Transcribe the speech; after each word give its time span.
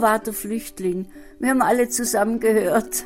der 0.00 0.32
Flüchtling. 0.32 1.06
Wir 1.38 1.50
haben 1.50 1.62
alle 1.62 1.88
zusammengehört 1.88 3.04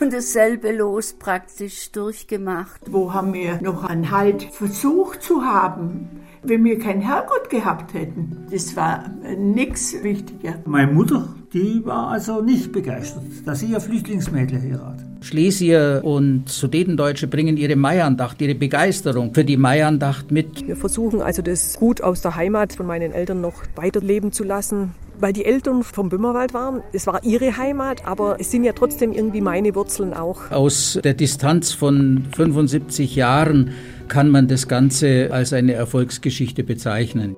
und 0.00 0.12
dasselbe 0.12 0.72
Los 0.72 1.14
praktisch 1.14 1.92
durchgemacht. 1.92 2.80
Wo 2.90 3.12
haben 3.12 3.32
wir 3.34 3.60
noch 3.60 3.84
einen 3.84 4.10
Halt 4.10 4.44
versucht 4.44 5.22
zu 5.22 5.44
haben? 5.44 6.08
wenn 6.42 6.64
wir 6.64 6.78
keinen 6.78 7.02
Herrgott 7.02 7.50
gehabt 7.50 7.94
hätten. 7.94 8.46
Das 8.50 8.74
war 8.76 9.10
nichts 9.36 9.94
wichtiger. 10.02 10.54
Meine 10.64 10.92
Mutter, 10.92 11.28
die 11.52 11.84
war 11.84 12.08
also 12.08 12.40
nicht 12.40 12.72
begeistert, 12.72 13.24
dass 13.44 13.60
sie 13.60 13.66
ihr 13.66 13.80
Flüchtlingsmädel 13.80 14.60
heiratet. 14.60 15.06
Schlesier 15.22 16.00
und 16.02 16.48
Sudetendeutsche 16.48 17.26
bringen 17.26 17.58
ihre 17.58 17.76
Maiandacht, 17.76 18.40
ihre 18.40 18.54
Begeisterung 18.54 19.34
für 19.34 19.44
die 19.44 19.58
Maiandacht 19.58 20.30
mit. 20.30 20.66
Wir 20.66 20.76
versuchen 20.76 21.20
also 21.20 21.42
das 21.42 21.78
Gut 21.78 22.00
aus 22.00 22.22
der 22.22 22.36
Heimat 22.36 22.72
von 22.72 22.86
meinen 22.86 23.12
Eltern 23.12 23.42
noch 23.42 23.62
weiterleben 23.76 24.32
zu 24.32 24.44
lassen. 24.44 24.94
Weil 25.20 25.34
die 25.34 25.44
Eltern 25.44 25.82
vom 25.82 26.08
Böhmerwald 26.08 26.54
waren, 26.54 26.82
es 26.94 27.06
war 27.06 27.22
ihre 27.22 27.58
Heimat, 27.58 28.06
aber 28.06 28.40
es 28.40 28.50
sind 28.50 28.64
ja 28.64 28.72
trotzdem 28.72 29.12
irgendwie 29.12 29.42
meine 29.42 29.74
Wurzeln 29.74 30.14
auch. 30.14 30.50
Aus 30.50 30.98
der 31.04 31.12
Distanz 31.12 31.72
von 31.72 32.26
75 32.34 33.16
Jahren 33.16 33.74
kann 34.08 34.30
man 34.30 34.48
das 34.48 34.66
Ganze 34.66 35.28
als 35.30 35.52
eine 35.52 35.74
Erfolgsgeschichte 35.74 36.64
bezeichnen. 36.64 37.36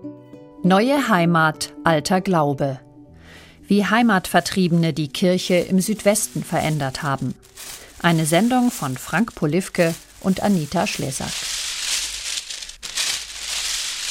Neue 0.63 1.09
Heimat, 1.09 1.75
alter 1.83 2.21
Glaube. 2.21 2.79
Wie 3.67 3.85
Heimatvertriebene 3.85 4.93
die 4.93 5.09
Kirche 5.09 5.55
im 5.57 5.81
Südwesten 5.81 6.45
verändert 6.45 7.03
haben. 7.03 7.35
Eine 8.01 8.27
Sendung 8.27 8.71
von 8.71 8.97
Frank 8.97 9.35
Polivke 9.35 9.93
und 10.21 10.41
Anita 10.43 10.87
Schlesack. 10.87 11.52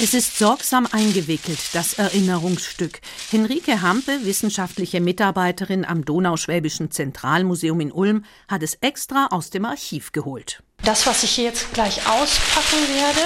Es 0.04 0.16
ist 0.16 0.40
sorgsam 0.40 0.88
eingewickelt, 0.92 1.60
das 1.74 1.94
Erinnerungsstück. 1.94 3.02
Henrike 3.30 3.84
Hampe, 3.84 4.26
wissenschaftliche 4.26 5.00
Mitarbeiterin 5.00 5.86
am 5.86 6.06
Donauschwäbischen 6.06 6.90
Zentralmuseum 6.90 7.80
in 7.82 7.92
Ulm, 7.92 8.26
hat 8.48 8.64
es 8.64 8.80
extra 8.82 9.28
aus 9.28 9.52
dem 9.52 9.64
Archiv 9.64 10.12
geholt. 10.12 10.64
Das, 10.84 11.06
was 11.06 11.22
ich 11.22 11.38
jetzt 11.38 11.72
gleich 11.74 12.00
auspacken 12.08 12.80
werde, 12.96 13.20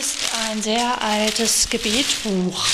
ist 0.00 0.16
ein 0.48 0.62
sehr 0.62 1.02
altes 1.02 1.68
Gebetbuch 1.68 2.64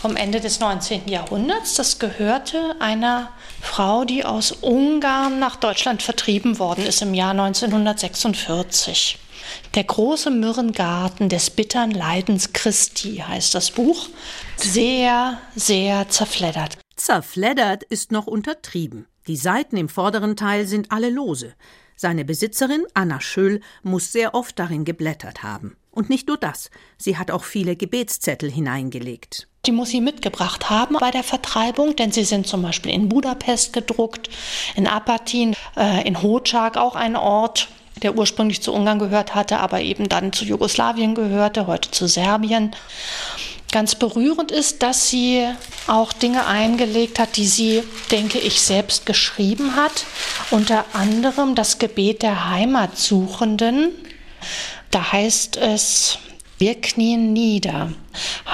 vom 0.00 0.16
Ende 0.16 0.40
des 0.40 0.60
19. 0.60 1.08
Jahrhunderts. 1.08 1.74
Das 1.74 1.98
gehörte 1.98 2.76
einer 2.78 3.34
Frau, 3.60 4.06
die 4.06 4.24
aus 4.24 4.52
Ungarn 4.52 5.38
nach 5.38 5.56
Deutschland 5.56 6.02
vertrieben 6.02 6.58
worden 6.58 6.86
ist 6.86 7.02
im 7.02 7.12
Jahr 7.12 7.32
1946. 7.32 9.18
Der 9.74 9.84
große 9.84 10.30
Myrrengarten 10.30 11.30
des 11.30 11.48
bittern 11.48 11.92
Leidens 11.92 12.52
Christi 12.52 13.24
heißt 13.26 13.54
das 13.54 13.70
Buch. 13.70 14.10
Sehr, 14.56 15.38
sehr 15.56 16.10
zerfleddert. 16.10 16.76
Zerfleddert 16.94 17.82
ist 17.82 18.12
noch 18.12 18.26
untertrieben. 18.26 19.06
Die 19.28 19.36
Seiten 19.36 19.78
im 19.78 19.88
vorderen 19.88 20.36
Teil 20.36 20.66
sind 20.66 20.92
alle 20.92 21.08
lose. 21.08 21.54
Seine 21.96 22.26
Besitzerin, 22.26 22.84
Anna 22.92 23.22
Schöll, 23.22 23.60
muss 23.82 24.12
sehr 24.12 24.34
oft 24.34 24.58
darin 24.58 24.84
geblättert 24.84 25.42
haben. 25.42 25.76
Und 25.90 26.10
nicht 26.10 26.28
nur 26.28 26.36
das, 26.36 26.70
sie 26.98 27.16
hat 27.16 27.30
auch 27.30 27.44
viele 27.44 27.74
Gebetszettel 27.74 28.50
hineingelegt. 28.50 29.48
Die 29.64 29.72
muss 29.72 29.88
sie 29.88 30.00
mitgebracht 30.02 30.68
haben 30.68 30.96
bei 30.98 31.10
der 31.10 31.22
Vertreibung, 31.22 31.96
denn 31.96 32.12
sie 32.12 32.24
sind 32.24 32.46
zum 32.46 32.60
Beispiel 32.60 32.92
in 32.92 33.08
Budapest 33.08 33.72
gedruckt, 33.72 34.28
in 34.74 34.86
Apatin, 34.86 35.54
äh, 35.76 36.06
in 36.06 36.20
Hotschak 36.20 36.76
auch 36.76 36.96
ein 36.96 37.16
Ort, 37.16 37.68
der 38.02 38.16
ursprünglich 38.16 38.62
zu 38.62 38.72
Ungarn 38.72 38.98
gehört 38.98 39.34
hatte, 39.34 39.58
aber 39.58 39.80
eben 39.80 40.08
dann 40.08 40.32
zu 40.32 40.44
Jugoslawien 40.44 41.14
gehörte, 41.14 41.66
heute 41.66 41.90
zu 41.90 42.06
Serbien. 42.06 42.74
Ganz 43.70 43.94
berührend 43.94 44.50
ist, 44.52 44.82
dass 44.82 45.08
sie 45.08 45.46
auch 45.86 46.12
Dinge 46.12 46.46
eingelegt 46.46 47.18
hat, 47.18 47.36
die 47.36 47.46
sie, 47.46 47.82
denke 48.10 48.38
ich, 48.38 48.60
selbst 48.60 49.06
geschrieben 49.06 49.76
hat. 49.76 50.04
Unter 50.50 50.84
anderem 50.92 51.54
das 51.54 51.78
Gebet 51.78 52.22
der 52.22 52.50
Heimatsuchenden. 52.50 53.92
Da 54.90 55.12
heißt 55.12 55.56
es, 55.56 56.18
wir 56.58 56.80
knien 56.80 57.32
nieder. 57.32 57.92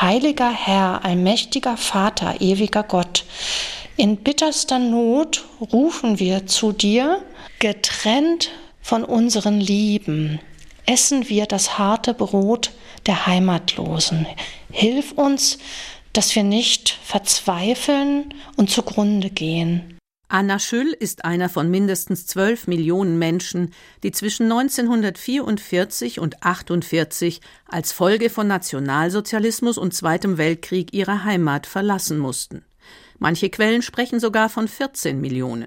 Heiliger 0.00 0.52
Herr, 0.52 1.04
allmächtiger 1.04 1.76
Vater, 1.76 2.36
ewiger 2.40 2.84
Gott, 2.84 3.24
in 3.96 4.18
bitterster 4.18 4.78
Not 4.78 5.44
rufen 5.72 6.20
wir 6.20 6.46
zu 6.46 6.70
dir, 6.70 7.20
getrennt 7.58 8.50
von 8.88 9.04
unseren 9.04 9.60
Lieben 9.60 10.40
essen 10.86 11.28
wir 11.28 11.44
das 11.44 11.76
harte 11.76 12.14
Brot 12.14 12.72
der 13.04 13.26
Heimatlosen. 13.26 14.26
Hilf 14.72 15.12
uns, 15.12 15.58
dass 16.14 16.34
wir 16.34 16.42
nicht 16.42 16.98
verzweifeln 17.02 18.32
und 18.56 18.70
zugrunde 18.70 19.28
gehen. 19.28 19.98
Anna 20.28 20.58
Schüll 20.58 20.96
ist 20.98 21.26
einer 21.26 21.50
von 21.50 21.70
mindestens 21.70 22.26
zwölf 22.26 22.66
Millionen 22.66 23.18
Menschen, 23.18 23.74
die 24.02 24.10
zwischen 24.10 24.44
1944 24.44 26.18
und 26.18 26.36
1948 26.36 27.42
als 27.66 27.92
Folge 27.92 28.30
von 28.30 28.46
Nationalsozialismus 28.46 29.76
und 29.76 29.92
Zweitem 29.92 30.38
Weltkrieg 30.38 30.94
ihre 30.94 31.24
Heimat 31.24 31.66
verlassen 31.66 32.18
mussten. 32.18 32.64
Manche 33.18 33.50
Quellen 33.50 33.82
sprechen 33.82 34.18
sogar 34.18 34.48
von 34.48 34.66
14 34.66 35.20
Millionen. 35.20 35.66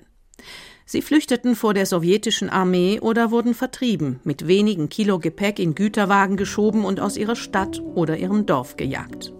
Sie 0.85 1.01
flüchteten 1.01 1.55
vor 1.55 1.73
der 1.73 1.85
sowjetischen 1.85 2.49
Armee 2.49 2.99
oder 2.99 3.31
wurden 3.31 3.53
vertrieben, 3.53 4.19
mit 4.23 4.47
wenigen 4.47 4.89
Kilo 4.89 5.19
Gepäck 5.19 5.59
in 5.59 5.75
Güterwagen 5.75 6.37
geschoben 6.37 6.85
und 6.85 6.99
aus 6.99 7.17
ihrer 7.17 7.35
Stadt 7.35 7.81
oder 7.95 8.17
ihrem 8.17 8.45
Dorf 8.45 8.75
gejagt. 8.77 9.33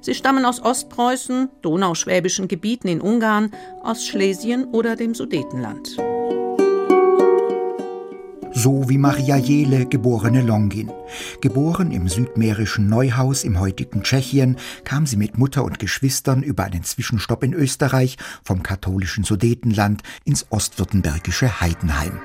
Sie 0.00 0.14
stammen 0.14 0.44
aus 0.44 0.60
Ostpreußen, 0.60 1.48
donauschwäbischen 1.62 2.48
Gebieten 2.48 2.88
in 2.88 3.00
Ungarn, 3.00 3.52
aus 3.82 4.06
Schlesien 4.06 4.64
oder 4.66 4.96
dem 4.96 5.14
Sudetenland 5.14 5.96
so 8.64 8.88
wie 8.88 8.96
Maria 8.96 9.36
Jele, 9.36 9.84
geborene 9.84 10.40
Longin. 10.40 10.90
Geboren 11.42 11.90
im 11.90 12.08
südmährischen 12.08 12.88
Neuhaus 12.88 13.44
im 13.44 13.60
heutigen 13.60 14.02
Tschechien, 14.02 14.56
kam 14.84 15.04
sie 15.04 15.18
mit 15.18 15.36
Mutter 15.36 15.64
und 15.64 15.78
Geschwistern 15.78 16.42
über 16.42 16.64
einen 16.64 16.82
Zwischenstopp 16.82 17.44
in 17.44 17.52
Österreich 17.52 18.16
vom 18.42 18.62
katholischen 18.62 19.22
Sudetenland 19.22 20.02
ins 20.24 20.46
ostwürttembergische 20.48 21.60
Heidenheim. 21.60 22.18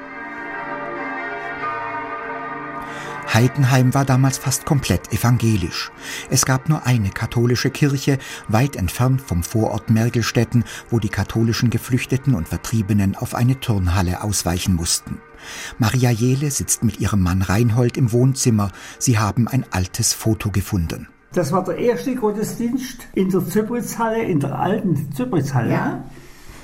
Heidenheim 3.33 3.93
war 3.93 4.05
damals 4.05 4.37
fast 4.37 4.65
komplett 4.65 5.13
evangelisch. 5.13 5.91
Es 6.29 6.45
gab 6.45 6.67
nur 6.67 6.85
eine 6.85 7.09
katholische 7.09 7.69
Kirche, 7.69 8.17
weit 8.47 8.75
entfernt 8.75 9.21
vom 9.21 9.43
Vorort 9.43 9.89
Mergelstetten, 9.89 10.63
wo 10.89 10.99
die 10.99 11.09
katholischen 11.09 11.69
Geflüchteten 11.69 12.33
und 12.33 12.47
Vertriebenen 12.47 13.15
auf 13.15 13.35
eine 13.35 13.59
Turnhalle 13.59 14.23
ausweichen 14.23 14.75
mussten. 14.75 15.19
Maria 15.77 16.09
Jele 16.09 16.51
sitzt 16.51 16.83
mit 16.83 16.99
ihrem 16.99 17.21
Mann 17.21 17.41
Reinhold 17.41 17.97
im 17.97 18.11
Wohnzimmer. 18.11 18.71
Sie 18.97 19.19
haben 19.19 19.47
ein 19.47 19.65
altes 19.71 20.13
Foto 20.13 20.49
gefunden. 20.49 21.07
Das 21.33 21.51
war 21.51 21.63
der 21.63 21.77
erste 21.77 22.15
Gottesdienst 22.15 23.07
in 23.13 23.29
der 23.29 23.45
Zypritzhalle, 23.47 24.23
in 24.23 24.39
der 24.39 24.57
alten 24.57 25.11
Zypritzhalle. 25.13 25.71
Ja. 25.71 26.03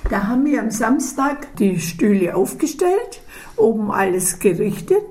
Da 0.09 0.27
haben 0.27 0.45
wir 0.45 0.61
am 0.61 0.71
Samstag 0.71 1.55
die 1.57 1.79
Stühle 1.79 2.35
aufgestellt, 2.35 3.21
oben 3.55 3.91
alles 3.91 4.39
gerichtet. 4.39 5.03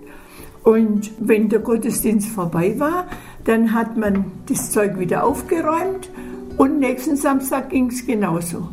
Und 0.65 1.11
wenn 1.19 1.51
der 1.51 1.59
Gottesdienst 1.61 2.29
vorbei 2.31 2.79
war, 2.79 3.07
dann 3.45 3.75
hat 3.75 3.99
man 3.99 4.33
das 4.47 4.71
Zeug 4.71 4.99
wieder 4.99 5.25
aufgeräumt 5.25 6.09
und 6.57 6.81
nächsten 6.81 7.17
Samstag 7.17 7.69
ging 7.69 7.89
es 7.89 8.07
genauso. 8.07 8.71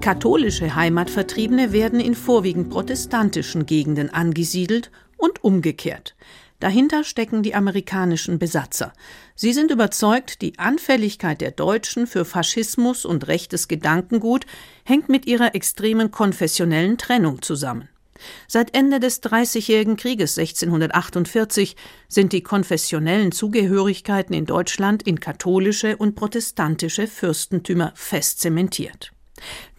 Katholische 0.00 0.76
Heimatvertriebene 0.76 1.72
werden 1.72 1.98
in 1.98 2.14
vorwiegend 2.14 2.70
protestantischen 2.70 3.66
Gegenden 3.66 4.08
angesiedelt 4.08 4.92
und 5.16 5.42
umgekehrt. 5.42 6.14
Dahinter 6.60 7.04
stecken 7.04 7.42
die 7.42 7.54
amerikanischen 7.54 8.38
Besatzer. 8.38 8.92
Sie 9.34 9.52
sind 9.52 9.70
überzeugt, 9.70 10.40
die 10.40 10.58
Anfälligkeit 10.58 11.40
der 11.40 11.50
Deutschen 11.50 12.06
für 12.06 12.24
Faschismus 12.24 13.04
und 13.04 13.28
rechtes 13.28 13.68
Gedankengut 13.68 14.46
hängt 14.84 15.08
mit 15.08 15.26
ihrer 15.26 15.54
extremen 15.54 16.10
konfessionellen 16.10 16.96
Trennung 16.96 17.42
zusammen. 17.42 17.88
Seit 18.48 18.74
Ende 18.74 19.00
des 19.00 19.20
Dreißigjährigen 19.20 19.96
Krieges 19.96 20.38
1648 20.38 21.76
sind 22.08 22.32
die 22.32 22.42
konfessionellen 22.42 23.32
Zugehörigkeiten 23.32 24.34
in 24.34 24.46
Deutschland 24.46 25.02
in 25.02 25.20
katholische 25.20 25.98
und 25.98 26.14
protestantische 26.14 27.06
Fürstentümer 27.06 27.92
fest 27.94 28.40
zementiert. 28.40 29.12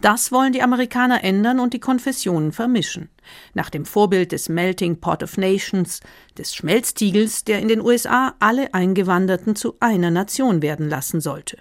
Das 0.00 0.30
wollen 0.30 0.52
die 0.52 0.62
Amerikaner 0.62 1.24
ändern 1.24 1.60
und 1.60 1.74
die 1.74 1.80
Konfessionen 1.80 2.52
vermischen. 2.52 3.08
Nach 3.54 3.70
dem 3.70 3.84
Vorbild 3.84 4.32
des 4.32 4.48
Melting 4.48 5.00
Pot 5.00 5.22
of 5.22 5.36
Nations, 5.36 6.00
des 6.36 6.54
Schmelztiegels, 6.54 7.44
der 7.44 7.58
in 7.58 7.68
den 7.68 7.80
USA 7.80 8.34
alle 8.38 8.72
Eingewanderten 8.74 9.56
zu 9.56 9.76
einer 9.80 10.10
Nation 10.10 10.62
werden 10.62 10.88
lassen 10.88 11.20
sollte. 11.20 11.58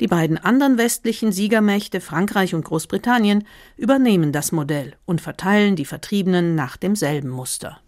Die 0.00 0.06
beiden 0.06 0.38
anderen 0.38 0.76
westlichen 0.78 1.32
Siegermächte 1.32 2.00
Frankreich 2.00 2.54
und 2.54 2.64
Großbritannien 2.64 3.46
übernehmen 3.76 4.32
das 4.32 4.52
Modell 4.52 4.96
und 5.04 5.20
verteilen 5.20 5.76
die 5.76 5.84
Vertriebenen 5.84 6.54
nach 6.54 6.76
demselben 6.76 7.30
Muster. 7.30 7.80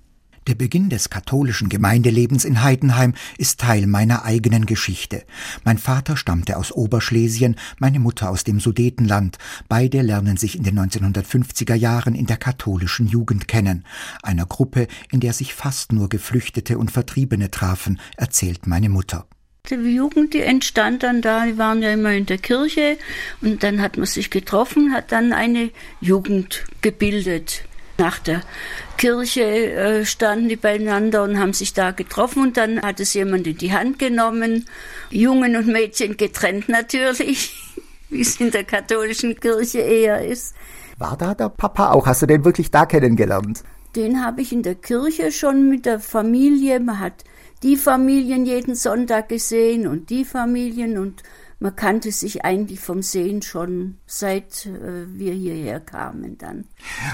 Der 0.46 0.54
Beginn 0.54 0.90
des 0.90 1.08
katholischen 1.08 1.70
Gemeindelebens 1.70 2.44
in 2.44 2.62
Heidenheim 2.62 3.14
ist 3.38 3.60
Teil 3.60 3.86
meiner 3.86 4.26
eigenen 4.26 4.66
Geschichte. 4.66 5.24
Mein 5.64 5.78
Vater 5.78 6.18
stammte 6.18 6.58
aus 6.58 6.70
Oberschlesien, 6.70 7.56
meine 7.78 7.98
Mutter 7.98 8.28
aus 8.28 8.44
dem 8.44 8.60
Sudetenland. 8.60 9.38
Beide 9.70 10.02
lernen 10.02 10.36
sich 10.36 10.56
in 10.56 10.62
den 10.62 10.78
1950er 10.78 11.74
Jahren 11.74 12.14
in 12.14 12.26
der 12.26 12.36
katholischen 12.36 13.06
Jugend 13.06 13.48
kennen, 13.48 13.84
einer 14.22 14.44
Gruppe, 14.44 14.86
in 15.10 15.20
der 15.20 15.32
sich 15.32 15.54
fast 15.54 15.92
nur 15.94 16.10
Geflüchtete 16.10 16.76
und 16.76 16.90
Vertriebene 16.90 17.50
trafen, 17.50 17.98
erzählt 18.18 18.66
meine 18.66 18.90
Mutter. 18.90 19.26
Die 19.70 19.76
Jugend, 19.76 20.34
die 20.34 20.42
entstand 20.42 21.04
dann 21.04 21.22
da, 21.22 21.46
die 21.46 21.56
waren 21.56 21.80
ja 21.80 21.90
immer 21.90 22.12
in 22.12 22.26
der 22.26 22.36
Kirche 22.36 22.98
und 23.40 23.62
dann 23.62 23.80
hat 23.80 23.96
man 23.96 24.04
sich 24.04 24.28
getroffen, 24.28 24.92
hat 24.92 25.10
dann 25.10 25.32
eine 25.32 25.70
Jugend 26.02 26.64
gebildet. 26.82 27.64
Nach 27.96 28.18
der 28.18 28.42
Kirche 28.96 29.42
äh, 29.42 30.04
standen 30.04 30.48
die 30.48 30.56
beieinander 30.56 31.22
und 31.22 31.38
haben 31.38 31.52
sich 31.52 31.74
da 31.74 31.92
getroffen 31.92 32.42
und 32.42 32.56
dann 32.56 32.82
hat 32.82 32.98
es 32.98 33.14
jemand 33.14 33.46
in 33.46 33.56
die 33.56 33.72
Hand 33.72 33.98
genommen, 34.00 34.66
Jungen 35.10 35.54
und 35.54 35.68
Mädchen 35.68 36.16
getrennt 36.16 36.68
natürlich, 36.68 37.54
wie 38.10 38.20
es 38.20 38.40
in 38.40 38.50
der 38.50 38.64
katholischen 38.64 39.38
Kirche 39.38 39.78
eher 39.78 40.24
ist. 40.24 40.54
War 40.98 41.16
da 41.16 41.34
der 41.34 41.48
Papa 41.48 41.92
auch? 41.92 42.06
Hast 42.06 42.22
du 42.22 42.26
den 42.26 42.44
wirklich 42.44 42.70
da 42.70 42.84
kennengelernt? 42.86 43.62
Den 43.94 44.24
habe 44.24 44.42
ich 44.42 44.52
in 44.52 44.64
der 44.64 44.74
Kirche 44.74 45.30
schon 45.30 45.68
mit 45.68 45.86
der 45.86 46.00
Familie. 46.00 46.80
Man 46.80 46.98
hat 46.98 47.24
die 47.62 47.76
Familien 47.76 48.44
jeden 48.44 48.74
Sonntag 48.74 49.28
gesehen 49.28 49.86
und 49.86 50.10
die 50.10 50.24
Familien 50.24 50.98
und 50.98 51.22
man 51.58 51.76
kannte 51.76 52.12
sich 52.12 52.44
eigentlich 52.44 52.80
vom 52.80 53.02
Sehen 53.02 53.42
schon 53.42 53.98
seit 54.06 54.66
äh, 54.66 55.06
wir 55.08 55.32
hierher 55.32 55.80
kamen 55.80 56.38
dann. 56.38 56.64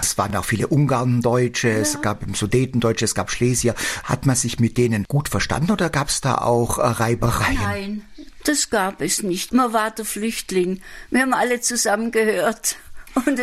Es 0.00 0.16
waren 0.18 0.34
auch 0.36 0.44
viele 0.44 0.68
Ungarndeutsche, 0.68 1.68
ja. 1.68 1.76
es 1.76 2.00
gab 2.02 2.24
Sudetendeutsche, 2.34 3.04
es 3.04 3.14
gab 3.14 3.30
Schlesier. 3.30 3.74
Hat 4.04 4.26
man 4.26 4.36
sich 4.36 4.60
mit 4.60 4.78
denen 4.78 5.04
gut 5.04 5.28
verstanden 5.28 5.70
oder 5.70 5.90
gab 5.90 6.08
es 6.08 6.20
da 6.20 6.36
auch 6.36 6.78
äh, 6.78 6.82
Reibereien? 6.82 7.58
Nein, 7.60 8.02
das 8.44 8.70
gab 8.70 9.00
es 9.00 9.22
nicht. 9.22 9.52
Man 9.52 9.72
war 9.72 9.90
der 9.90 10.04
Flüchtling. 10.04 10.80
Wir 11.10 11.22
haben 11.22 11.34
alle 11.34 11.60
zusammengehört 11.60 12.76
und 13.14 13.38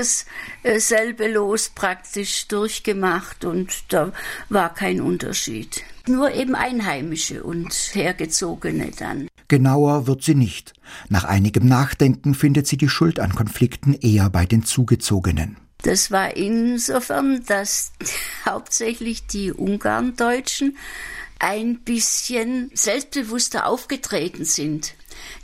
dasselbe 0.64 1.26
äh, 1.26 1.32
Los 1.32 1.70
praktisch 1.70 2.48
durchgemacht 2.48 3.46
und 3.46 3.70
da 3.90 4.12
war 4.50 4.74
kein 4.74 5.02
Unterschied. 5.02 5.84
Nur 6.08 6.34
eben 6.34 6.56
Einheimische 6.56 7.44
und 7.44 7.74
Hergezogene 7.94 8.92
dann. 8.98 9.28
Genauer 9.48 10.08
wird 10.08 10.24
sie 10.24 10.36
nicht. 10.36 10.74
Nach 11.10 11.24
einigem 11.24 11.68
Nachdenken 11.68 12.34
findet 12.34 12.68
sie 12.68 12.78
die 12.78 12.90
Schuld 12.90 13.20
an 13.20 13.34
Konflikten 13.34 13.94
eher 13.94 14.30
bei 14.30 14.46
den 14.46 14.64
Zugezogenen. 14.64 15.58
Das 15.84 16.12
war 16.12 16.36
insofern, 16.36 17.44
dass 17.46 17.92
hauptsächlich 18.46 19.28
die 19.28 19.52
Ungarndeutschen 19.52 20.78
ein 21.40 21.80
bisschen 21.80 22.72
selbstbewusster 22.74 23.66
aufgetreten 23.66 24.46
sind. 24.46 24.94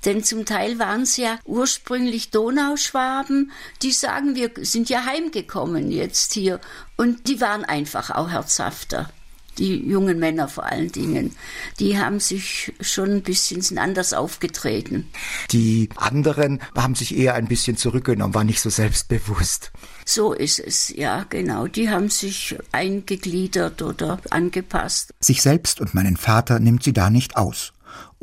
Denn 0.06 0.24
zum 0.24 0.46
Teil 0.46 0.80
waren 0.80 1.02
es 1.02 1.18
ja 1.18 1.40
ursprünglich 1.46 2.30
Donauschwaben, 2.30 3.52
die 3.82 3.92
sagen, 3.92 4.36
wir 4.36 4.52
sind 4.62 4.90
ja 4.90 5.06
heimgekommen 5.06 5.92
jetzt 5.92 6.34
hier. 6.34 6.60
Und 6.96 7.28
die 7.28 7.42
waren 7.42 7.66
einfach 7.66 8.12
auch 8.12 8.30
herzhafter 8.30 9.10
die 9.58 9.88
jungen 9.88 10.20
Männer 10.20 10.48
vor 10.48 10.66
allen 10.66 10.92
Dingen, 10.92 11.36
die 11.80 11.98
haben 11.98 12.20
sich 12.20 12.74
schon 12.82 13.12
ein 13.12 13.22
bisschen 13.22 13.78
anders 13.78 14.14
aufgetreten. 14.14 15.10
Die 15.52 15.90
anderen 15.96 16.62
haben 16.76 16.96
sich 16.96 17.16
eher 17.16 17.36
ein 17.36 17.48
bisschen 17.48 17.78
zurückgenommen, 17.78 18.34
waren 18.34 18.48
nicht 18.48 18.62
so 18.62 18.70
selbstbewusst. 18.70 19.72
So 20.06 20.34
ist 20.34 20.60
es, 20.60 20.90
ja, 20.90 21.26
genau. 21.30 21.68
Die 21.68 21.90
haben 21.90 22.10
sich 22.10 22.58
eingegliedert 22.72 23.82
oder 23.82 24.20
angepasst. 24.30 25.14
Sich 25.20 25.42
selbst 25.42 25.82
und 25.82 25.94
meinen 25.94 26.18
Vater 26.18 26.60
nimmt 26.60 26.84
sie 26.84 26.94
da 26.94 27.10
nicht 27.10 27.38
aus 27.38 27.74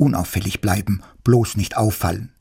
unauffällig 0.01 0.61
bleiben, 0.61 1.01
bloß 1.23 1.57
nicht 1.57 1.77
auffallen. 1.77 2.31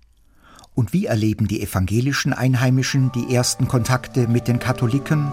Und 0.74 0.92
wie 0.92 1.06
erleben 1.06 1.46
die 1.46 1.60
evangelischen 1.62 2.32
Einheimischen 2.32 3.12
die 3.12 3.34
ersten 3.34 3.68
Kontakte 3.68 4.28
mit 4.28 4.48
den 4.48 4.58
Katholiken? 4.58 5.30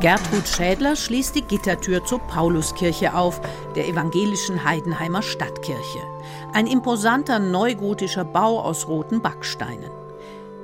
Gertrud 0.00 0.46
Schädler 0.46 0.96
schließt 0.96 1.34
die 1.34 1.42
Gittertür 1.42 2.04
zur 2.04 2.20
Pauluskirche 2.20 3.14
auf, 3.14 3.40
der 3.74 3.88
evangelischen 3.88 4.62
Heidenheimer 4.62 5.22
Stadtkirche. 5.22 6.02
Ein 6.54 6.68
imposanter 6.68 7.40
neugotischer 7.40 8.24
Bau 8.24 8.60
aus 8.60 8.86
roten 8.86 9.20
Backsteinen. 9.20 9.90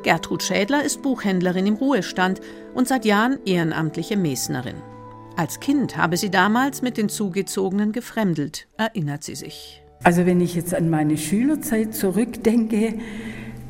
Gertrud 0.05 0.41
Schädler 0.41 0.85
ist 0.85 1.03
Buchhändlerin 1.03 1.67
im 1.67 1.75
Ruhestand 1.75 2.41
und 2.75 2.87
seit 2.87 3.05
Jahren 3.05 3.41
ehrenamtliche 3.45 4.17
Mesnerin. 4.17 4.77
Als 5.35 5.59
Kind 5.59 5.97
habe 5.97 6.17
sie 6.17 6.31
damals 6.31 6.81
mit 6.81 6.97
den 6.97 7.09
Zugezogenen 7.09 7.91
gefremdelt, 7.91 8.69
erinnert 8.77 9.25
sie 9.25 9.35
sich. 9.35 9.83
Also 10.05 10.27
wenn 10.27 10.41
ich 10.41 10.55
jetzt 10.55 10.77
an 10.77 10.91
meine 10.91 11.19
Schülerzeit 11.19 11.93
zurückdenke, 11.93 12.95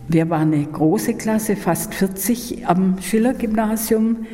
wir 0.09 0.29
waren 0.29 0.53
eine 0.53 0.67
große 0.67 1.15
Klasse, 1.15 1.57
fast 1.57 1.95
40 1.95 2.67
am 2.67 3.01
Schiller-Gymnasium. 3.01 4.27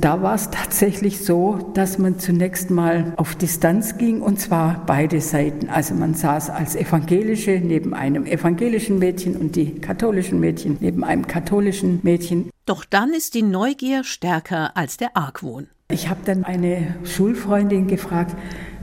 Da 0.00 0.22
war 0.22 0.34
es 0.34 0.50
tatsächlich 0.50 1.24
so, 1.24 1.70
dass 1.74 1.98
man 1.98 2.18
zunächst 2.18 2.70
mal 2.70 3.12
auf 3.16 3.34
Distanz 3.34 3.98
ging 3.98 4.20
und 4.20 4.40
zwar 4.40 4.84
beide 4.86 5.20
Seiten. 5.20 5.68
Also 5.68 5.94
man 5.94 6.14
saß 6.14 6.50
als 6.50 6.74
Evangelische 6.74 7.60
neben 7.62 7.94
einem 7.94 8.26
evangelischen 8.26 8.98
Mädchen 8.98 9.36
und 9.36 9.54
die 9.56 9.74
katholischen 9.76 10.40
Mädchen 10.40 10.76
neben 10.80 11.04
einem 11.04 11.26
katholischen 11.26 12.00
Mädchen. 12.02 12.50
Doch 12.66 12.84
dann 12.84 13.10
ist 13.10 13.34
die 13.34 13.42
Neugier 13.42 14.02
stärker 14.04 14.76
als 14.76 14.96
der 14.96 15.16
Argwohn. 15.16 15.68
Ich 15.90 16.08
habe 16.08 16.20
dann 16.24 16.44
eine 16.44 16.94
Schulfreundin 17.04 17.86
gefragt, 17.86 18.34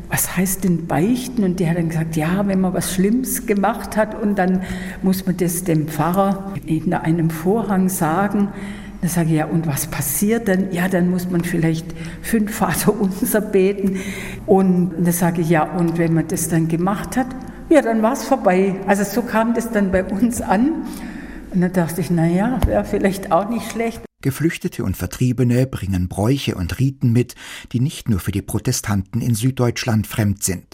was 0.10 0.36
heißt 0.36 0.64
denn 0.64 0.88
beichten? 0.88 1.44
Und 1.44 1.60
die 1.60 1.70
hat 1.70 1.78
dann 1.78 1.90
gesagt, 1.90 2.16
ja, 2.16 2.48
wenn 2.48 2.62
man 2.62 2.74
was 2.74 2.94
Schlimmes 2.94 3.46
gemacht 3.46 3.96
hat 3.96 4.20
und 4.20 4.38
dann 4.38 4.64
muss 5.04 5.26
man 5.26 5.38
das 5.38 5.64
dem 5.64 5.88
Pfarrer 5.88 6.54
in 6.66 6.94
einem 6.94 7.30
Vorhang 7.30 7.90
sagen. 7.90 8.50
Da 9.02 9.08
sage 9.08 9.30
ich, 9.30 9.36
ja, 9.36 9.46
und 9.46 9.66
was 9.66 9.88
passiert 9.88 10.50
dann? 10.50 10.74
Ja, 10.74 10.90
dann 10.90 11.10
muss 11.10 11.30
man 11.30 11.44
vielleicht 11.44 11.86
fünf 12.22 12.54
Vater 12.54 12.94
unser 13.00 13.40
beten. 13.40 13.98
Und 14.46 14.92
da 15.00 15.12
sage 15.12 15.42
ich, 15.42 15.50
ja, 15.50 15.64
und 15.64 15.98
wenn 15.98 16.14
man 16.14 16.28
das 16.28 16.50
dann 16.50 16.68
gemacht 16.68 17.16
hat, 17.16 17.28
ja, 17.70 17.82
dann 17.82 18.02
war 18.02 18.14
es 18.14 18.24
vorbei. 18.26 18.76
Also 18.88 19.04
so 19.04 19.22
kam 19.22 19.54
das 19.54 19.72
dann 19.72 19.92
bei 19.92 20.04
uns 20.04 20.42
an. 20.42 20.86
Und 21.54 21.62
dann 21.62 21.72
dachte 21.72 22.02
ich, 22.02 22.12
na 22.12 22.28
ja, 22.28 22.60
wäre 22.66 22.84
vielleicht 22.84 23.32
auch 23.32 23.50
nicht 23.50 23.72
schlecht. 23.72 24.02
Geflüchtete 24.22 24.84
und 24.84 24.98
Vertriebene 24.98 25.66
bringen 25.66 26.10
Bräuche 26.10 26.56
und 26.56 26.78
Riten 26.80 27.14
mit, 27.14 27.36
die 27.72 27.80
nicht 27.80 28.10
nur 28.10 28.20
für 28.20 28.32
die 28.32 28.42
Protestanten 28.42 29.22
in 29.22 29.34
Süddeutschland 29.34 30.08
fremd 30.08 30.44
sind. 30.44 30.69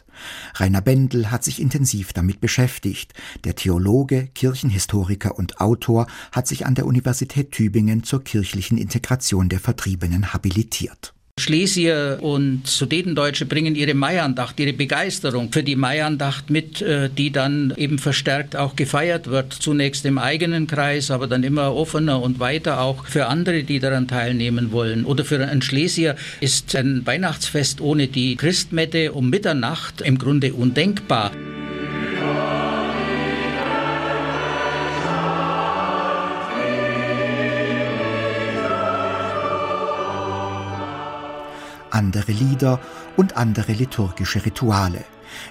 Rainer 0.55 0.81
Bendel 0.81 1.31
hat 1.31 1.43
sich 1.43 1.59
intensiv 1.59 2.13
damit 2.13 2.39
beschäftigt. 2.39 3.13
Der 3.43 3.55
Theologe, 3.55 4.27
Kirchenhistoriker 4.35 5.37
und 5.37 5.59
Autor 5.59 6.07
hat 6.31 6.47
sich 6.47 6.65
an 6.65 6.75
der 6.75 6.85
Universität 6.85 7.51
Tübingen 7.51 8.03
zur 8.03 8.23
kirchlichen 8.23 8.77
Integration 8.77 9.49
der 9.49 9.59
Vertriebenen 9.59 10.33
habilitiert. 10.33 11.14
Schlesier 11.37 12.19
und 12.21 12.65
Sudetendeutsche 12.65 13.45
bringen 13.45 13.75
ihre 13.75 13.93
Maiandacht, 13.93 14.57
ihre 14.57 14.71
Begeisterung 14.71 15.51
für 15.51 15.63
die 15.63 15.75
Maiandacht 15.75 16.49
mit, 16.49 16.81
äh, 16.81 17.09
die 17.09 17.29
dann 17.29 17.73
eben 17.75 17.99
verstärkt 17.99 18.55
auch 18.55 18.77
gefeiert 18.77 19.27
wird. 19.27 19.51
Zunächst 19.51 20.05
im 20.05 20.17
eigenen 20.17 20.65
Kreis, 20.65 21.11
aber 21.11 21.27
dann 21.27 21.43
immer 21.43 21.75
offener 21.75 22.21
und 22.21 22.39
weiter 22.39 22.79
auch 22.79 23.05
für 23.05 23.27
andere, 23.27 23.63
die 23.63 23.79
daran 23.79 24.07
teilnehmen 24.07 24.71
wollen. 24.71 25.03
Oder 25.03 25.25
für 25.25 25.45
einen 25.45 25.61
Schlesier 25.61 26.15
ist 26.39 26.73
ein 26.73 27.05
Weihnachtsfest 27.05 27.81
ohne 27.81 28.07
die 28.07 28.37
Christmette 28.37 29.11
um 29.11 29.29
Mitternacht 29.29 29.99
im 29.99 30.17
Grunde 30.17 30.53
undenkbar. 30.53 31.31
Andere 41.95 42.31
Lieder 42.31 42.79
und 43.17 43.37
andere 43.37 43.73
liturgische 43.73 44.45
Rituale. 44.45 45.03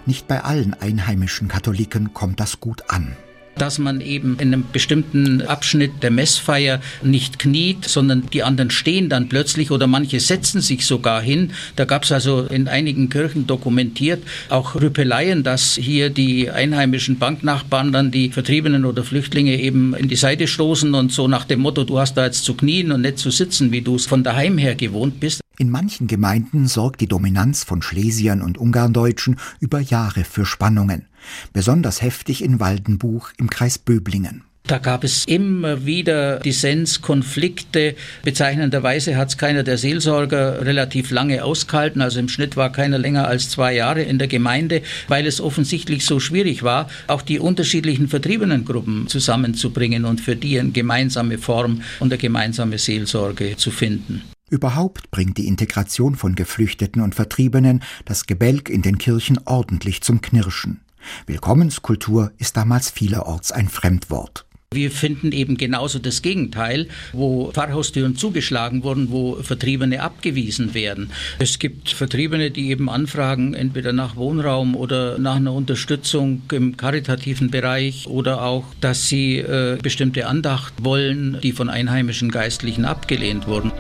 Nicht 0.07 0.29
bei 0.29 0.45
allen 0.45 0.75
einheimischen 0.75 1.49
Katholiken 1.49 2.15
kommt 2.15 2.39
das 2.41 2.61
gut 2.61 2.85
an 2.89 3.17
dass 3.57 3.79
man 3.79 4.01
eben 4.01 4.37
in 4.41 4.53
einem 4.53 4.65
bestimmten 4.73 5.43
Abschnitt 5.43 6.03
der 6.03 6.11
Messfeier 6.11 6.81
nicht 7.03 7.39
kniet, 7.39 7.85
sondern 7.85 8.25
die 8.33 8.43
anderen 8.43 8.71
stehen 8.71 9.09
dann 9.09 9.29
plötzlich 9.29 9.71
oder 9.71 9.87
manche 9.87 10.21
setzen 10.21 10.61
sich 10.61 10.85
sogar 10.87 11.23
hin. 11.23 11.53
Da 11.77 11.85
gab 11.85 12.05
es 12.05 12.13
also 12.13 12.43
in 12.43 12.69
einigen 12.69 13.09
Kirchen 13.09 13.47
dokumentiert 13.47 14.23
auch 14.49 14.75
Rüppeleien, 14.75 15.43
dass 15.43 15.75
hier 15.75 16.11
die 16.11 16.51
einheimischen 16.51 17.19
Banknachbarn 17.19 17.93
dann 17.93 18.11
die 18.11 18.31
Vertriebenen 18.31 18.85
oder 18.85 19.05
Flüchtlinge 19.05 19.57
eben 19.57 19.95
in 19.95 20.09
die 20.09 20.17
Seite 20.17 20.47
stoßen 20.47 20.95
und 20.95 21.13
so 21.13 21.29
nach 21.29 21.45
dem 21.45 21.61
Motto, 21.61 21.85
du 21.85 21.99
hast 21.99 22.15
da 22.17 22.25
jetzt 22.25 22.45
zu 22.45 22.55
knien 22.55 22.93
und 22.93 23.03
nicht 23.03 23.19
zu 23.19 23.31
sitzen, 23.31 23.73
wie 23.73 23.83
du 23.83 23.95
es 23.95 24.07
von 24.07 24.25
daheim 24.25 24.59
her 24.59 24.75
gewohnt 24.75 25.21
bist. 25.21 25.44
In 25.57 25.71
manchen 25.71 26.09
Gemeinden 26.09 26.67
sorgt 26.67 27.01
die 27.01 27.07
Dominanz 27.07 27.63
von 27.63 27.81
Schlesiern 27.81 28.43
und 28.43 28.59
Ungarndeutschen 28.59 29.37
über 29.61 29.79
Jahre 29.79 30.25
für 30.25 30.45
Spannungen. 30.45 31.07
Besonders 31.53 32.03
heftig 32.03 32.43
in 32.43 32.59
Waldenbuch 32.59 33.31
im 33.39 33.49
Kreis 33.49 33.79
Böblingen. 33.79 34.43
Da 34.67 34.79
gab 34.79 35.05
es 35.05 35.27
immer 35.27 35.85
wieder 35.85 36.39
Dissens, 36.39 37.03
Konflikte. 37.03 37.95
Bezeichnenderweise 38.23 39.15
hat 39.15 39.29
es 39.29 39.37
keiner 39.37 39.63
der 39.63 39.77
Seelsorger 39.77 40.65
relativ 40.65 41.11
lange 41.11 41.45
ausgehalten. 41.45 42.01
Also 42.01 42.19
im 42.19 42.31
Schnitt 42.31 42.57
war 42.57 42.73
keiner 42.73 42.99
länger 42.99 43.29
als 43.29 43.51
zwei 43.51 43.75
Jahre 43.75 44.03
in 44.03 44.19
der 44.19 44.27
Gemeinde, 44.27 44.81
weil 45.07 45.27
es 45.27 45.43
offensichtlich 45.43 46.07
so 46.07 46.19
schwierig 46.19 46.63
war, 46.63 46.89
auch 47.09 47.21
die 47.21 47.39
unterschiedlichen 47.39 48.09
Vertriebenengruppen 48.09 49.07
zusammenzubringen 49.07 50.07
und 50.07 50.23
für 50.23 50.35
die 50.35 50.59
eine 50.59 50.71
gemeinsame 50.71 51.37
Form 51.37 51.83
und 52.01 52.11
eine 52.11 52.19
gemeinsame 52.19 52.79
Seelsorge 52.79 53.59
zu 53.59 53.71
finden. 53.71 54.23
Überhaupt 54.51 55.11
bringt 55.11 55.39
die 55.39 55.49
Integration 55.49 56.17
von 56.17 56.35
Geflüchteten 56.35 57.03
und 57.03 57.15
Vertriebenen 57.15 57.83
das 58.05 58.27
Gebälk 58.27 58.69
in 58.69 58.83
den 58.83 58.99
Kirchen 58.99 59.41
ordentlich 59.47 60.03
zum 60.03 60.21
Knirschen. 60.21 60.81
Willkommenskultur 61.27 62.33
ist 62.39 62.57
damals 62.57 62.91
vielerorts 62.91 63.53
ein 63.53 63.69
Fremdwort. 63.69 64.47
Wir 64.75 64.91
finden 64.91 65.33
eben 65.33 65.57
genauso 65.57 65.99
das 65.99 66.23
Gegenteil, 66.23 66.89
wo 67.13 67.51
Pfarrhaustüren 67.53 68.17
zugeschlagen 68.17 68.83
wurden, 68.83 69.11
wo 69.11 69.37
Vertriebene 69.37 70.03
abgewiesen 70.03 70.75
werden. 70.75 71.11
Es 71.39 71.59
gibt 71.59 71.91
Vertriebene, 71.91 72.51
die 72.51 72.71
eben 72.71 72.89
anfragen, 72.89 73.55
entweder 73.55 73.93
nach 73.93 74.17
Wohnraum 74.17 74.75
oder 74.77 75.19
nach 75.19 75.37
einer 75.37 75.53
Unterstützung 75.53 76.43
im 76.53 76.77
karitativen 76.77 77.51
Bereich 77.51 78.07
oder 78.07 78.43
auch, 78.43 78.65
dass 78.81 79.09
sie 79.09 79.39
äh, 79.39 79.79
bestimmte 79.83 80.27
Andacht 80.27 80.75
wollen, 80.83 81.39
die 81.43 81.53
von 81.53 81.69
einheimischen 81.69 82.31
Geistlichen 82.31 82.85
abgelehnt 82.85 83.47
wurden. 83.47 83.73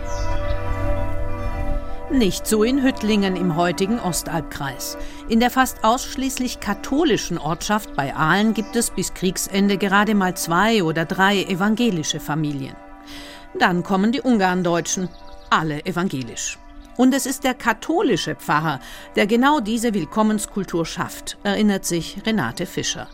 Nicht 2.14 2.46
so 2.46 2.62
in 2.62 2.80
Hüttlingen 2.80 3.34
im 3.34 3.56
heutigen 3.56 3.98
Ostalbkreis. 3.98 4.96
In 5.28 5.40
der 5.40 5.50
fast 5.50 5.82
ausschließlich 5.82 6.60
katholischen 6.60 7.38
Ortschaft 7.38 7.96
bei 7.96 8.14
Aalen 8.14 8.54
gibt 8.54 8.76
es 8.76 8.90
bis 8.90 9.14
Kriegsende 9.14 9.78
gerade 9.78 10.14
mal 10.14 10.36
zwei 10.36 10.84
oder 10.84 11.06
drei 11.06 11.42
evangelische 11.42 12.20
Familien. 12.20 12.76
Dann 13.58 13.82
kommen 13.82 14.12
die 14.12 14.20
Ungarndeutschen, 14.20 15.08
alle 15.50 15.84
evangelisch. 15.86 16.56
Und 16.96 17.14
es 17.14 17.26
ist 17.26 17.42
der 17.42 17.54
katholische 17.54 18.36
Pfarrer, 18.36 18.78
der 19.16 19.26
genau 19.26 19.58
diese 19.58 19.92
Willkommenskultur 19.92 20.86
schafft, 20.86 21.36
erinnert 21.42 21.84
sich 21.84 22.18
Renate 22.24 22.66
Fischer. 22.66 23.08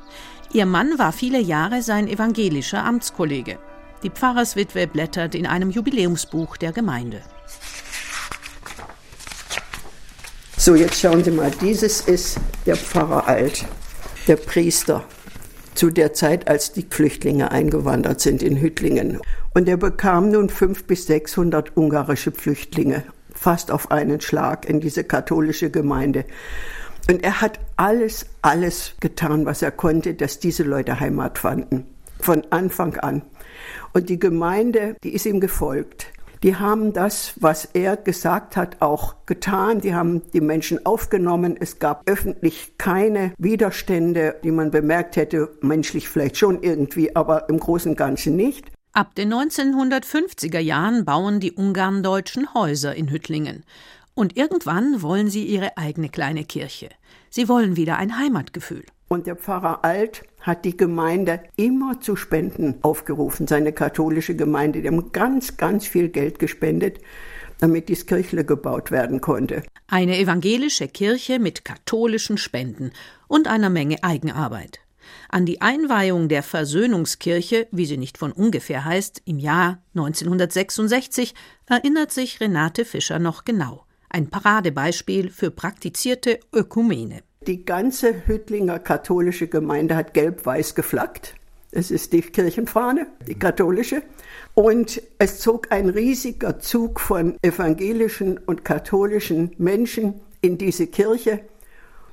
Ihr 0.52 0.66
Mann 0.66 0.98
war 0.98 1.12
viele 1.12 1.40
Jahre 1.40 1.80
sein 1.80 2.06
evangelischer 2.06 2.84
Amtskollege. 2.84 3.58
Die 4.02 4.10
Pfarrerswitwe 4.10 4.86
blättert 4.86 5.34
in 5.34 5.46
einem 5.46 5.70
Jubiläumsbuch 5.70 6.58
der 6.58 6.72
Gemeinde. 6.72 7.22
So, 10.60 10.74
jetzt 10.74 11.00
schauen 11.00 11.24
Sie 11.24 11.30
mal, 11.30 11.50
dieses 11.62 12.02
ist 12.02 12.38
der 12.66 12.76
Pfarrer 12.76 13.26
Alt, 13.26 13.64
der 14.28 14.36
Priester, 14.36 15.04
zu 15.74 15.88
der 15.88 16.12
Zeit, 16.12 16.48
als 16.48 16.74
die 16.74 16.82
Flüchtlinge 16.82 17.50
eingewandert 17.50 18.20
sind 18.20 18.42
in 18.42 18.60
Hüttlingen. 18.60 19.20
Und 19.54 19.70
er 19.70 19.78
bekam 19.78 20.30
nun 20.30 20.50
fünf 20.50 20.84
bis 20.84 21.06
sechshundert 21.06 21.78
ungarische 21.78 22.30
Flüchtlinge, 22.30 23.04
fast 23.34 23.70
auf 23.70 23.90
einen 23.90 24.20
Schlag 24.20 24.68
in 24.68 24.80
diese 24.80 25.02
katholische 25.02 25.70
Gemeinde. 25.70 26.26
Und 27.08 27.24
er 27.24 27.40
hat 27.40 27.58
alles, 27.76 28.26
alles 28.42 28.92
getan, 29.00 29.46
was 29.46 29.62
er 29.62 29.70
konnte, 29.70 30.12
dass 30.12 30.40
diese 30.40 30.64
Leute 30.64 31.00
Heimat 31.00 31.38
fanden. 31.38 31.86
Von 32.20 32.42
Anfang 32.50 32.98
an. 32.98 33.22
Und 33.94 34.10
die 34.10 34.18
Gemeinde, 34.18 34.94
die 35.04 35.14
ist 35.14 35.24
ihm 35.24 35.40
gefolgt 35.40 36.12
die 36.42 36.56
haben 36.56 36.92
das, 36.92 37.34
was 37.36 37.66
er 37.66 37.96
gesagt 37.96 38.56
hat, 38.56 38.80
auch 38.80 39.26
getan. 39.26 39.80
Die 39.80 39.94
haben 39.94 40.22
die 40.32 40.40
Menschen 40.40 40.84
aufgenommen. 40.86 41.56
Es 41.58 41.78
gab 41.78 42.08
öffentlich 42.08 42.78
keine 42.78 43.34
Widerstände, 43.36 44.36
die 44.42 44.50
man 44.50 44.70
bemerkt 44.70 45.16
hätte, 45.16 45.50
menschlich 45.60 46.08
vielleicht 46.08 46.38
schon 46.38 46.62
irgendwie, 46.62 47.14
aber 47.14 47.48
im 47.50 47.58
Großen 47.58 47.90
und 47.90 47.96
Ganzen 47.96 48.36
nicht. 48.36 48.70
Ab 48.92 49.14
den 49.14 49.32
1950er 49.32 50.58
Jahren 50.58 51.04
bauen 51.04 51.40
die 51.40 51.52
Ungarndeutschen 51.52 52.54
Häuser 52.54 52.94
in 52.94 53.10
Hüttlingen. 53.10 53.64
Und 54.14 54.36
irgendwann 54.36 55.02
wollen 55.02 55.30
sie 55.30 55.44
ihre 55.44 55.76
eigene 55.76 56.08
kleine 56.08 56.44
Kirche. 56.44 56.88
Sie 57.28 57.48
wollen 57.48 57.76
wieder 57.76 57.98
ein 57.98 58.18
Heimatgefühl. 58.18 58.84
Und 59.12 59.26
der 59.26 59.34
Pfarrer 59.34 59.84
Alt 59.84 60.22
hat 60.40 60.64
die 60.64 60.76
Gemeinde 60.76 61.40
immer 61.56 62.00
zu 62.00 62.14
Spenden 62.14 62.76
aufgerufen, 62.82 63.48
seine 63.48 63.72
katholische 63.72 64.36
Gemeinde. 64.36 64.80
Die 64.80 64.86
haben 64.86 65.10
ganz, 65.10 65.56
ganz 65.56 65.84
viel 65.84 66.10
Geld 66.10 66.38
gespendet, 66.38 67.00
damit 67.58 67.88
dieses 67.88 68.06
Kirchle 68.06 68.44
gebaut 68.44 68.92
werden 68.92 69.20
konnte. 69.20 69.64
Eine 69.88 70.16
evangelische 70.16 70.86
Kirche 70.86 71.40
mit 71.40 71.64
katholischen 71.64 72.38
Spenden 72.38 72.92
und 73.26 73.48
einer 73.48 73.68
Menge 73.68 74.04
Eigenarbeit. 74.04 74.78
An 75.28 75.44
die 75.44 75.60
Einweihung 75.60 76.28
der 76.28 76.44
Versöhnungskirche, 76.44 77.66
wie 77.72 77.86
sie 77.86 77.96
nicht 77.96 78.16
von 78.16 78.30
ungefähr 78.30 78.84
heißt, 78.84 79.22
im 79.24 79.40
Jahr 79.40 79.82
1966 79.96 81.34
erinnert 81.66 82.12
sich 82.12 82.40
Renate 82.40 82.84
Fischer 82.84 83.18
noch 83.18 83.44
genau. 83.44 83.86
Ein 84.08 84.30
Paradebeispiel 84.30 85.30
für 85.30 85.50
praktizierte 85.50 86.38
Ökumene. 86.52 87.24
Die 87.46 87.64
ganze 87.64 88.26
Hüttlinger 88.26 88.78
katholische 88.78 89.48
Gemeinde 89.48 89.96
hat 89.96 90.12
gelb-weiß 90.12 90.74
geflaggt. 90.74 91.36
Es 91.70 91.90
ist 91.90 92.12
die 92.12 92.20
Kirchenfahne, 92.20 93.06
die 93.26 93.38
katholische. 93.38 94.02
Und 94.52 95.00
es 95.18 95.40
zog 95.40 95.72
ein 95.72 95.88
riesiger 95.88 96.58
Zug 96.58 97.00
von 97.00 97.38
evangelischen 97.40 98.36
und 98.36 98.62
katholischen 98.62 99.52
Menschen 99.56 100.20
in 100.42 100.58
diese 100.58 100.86
Kirche. 100.88 101.40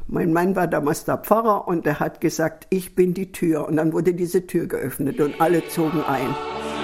Mein 0.07 0.31
Mann 0.31 0.55
war 0.55 0.67
damals 0.67 1.03
der 1.03 1.17
Pfarrer 1.17 1.67
und 1.67 1.85
er 1.85 1.99
hat 1.99 2.21
gesagt, 2.21 2.65
ich 2.69 2.95
bin 2.95 3.13
die 3.13 3.33
Tür. 3.33 3.67
Und 3.67 3.75
dann 3.75 3.91
wurde 3.91 4.13
diese 4.13 4.47
Tür 4.47 4.67
geöffnet 4.67 5.19
und 5.19 5.41
alle 5.41 5.67
zogen 5.67 6.03
ein. 6.03 6.76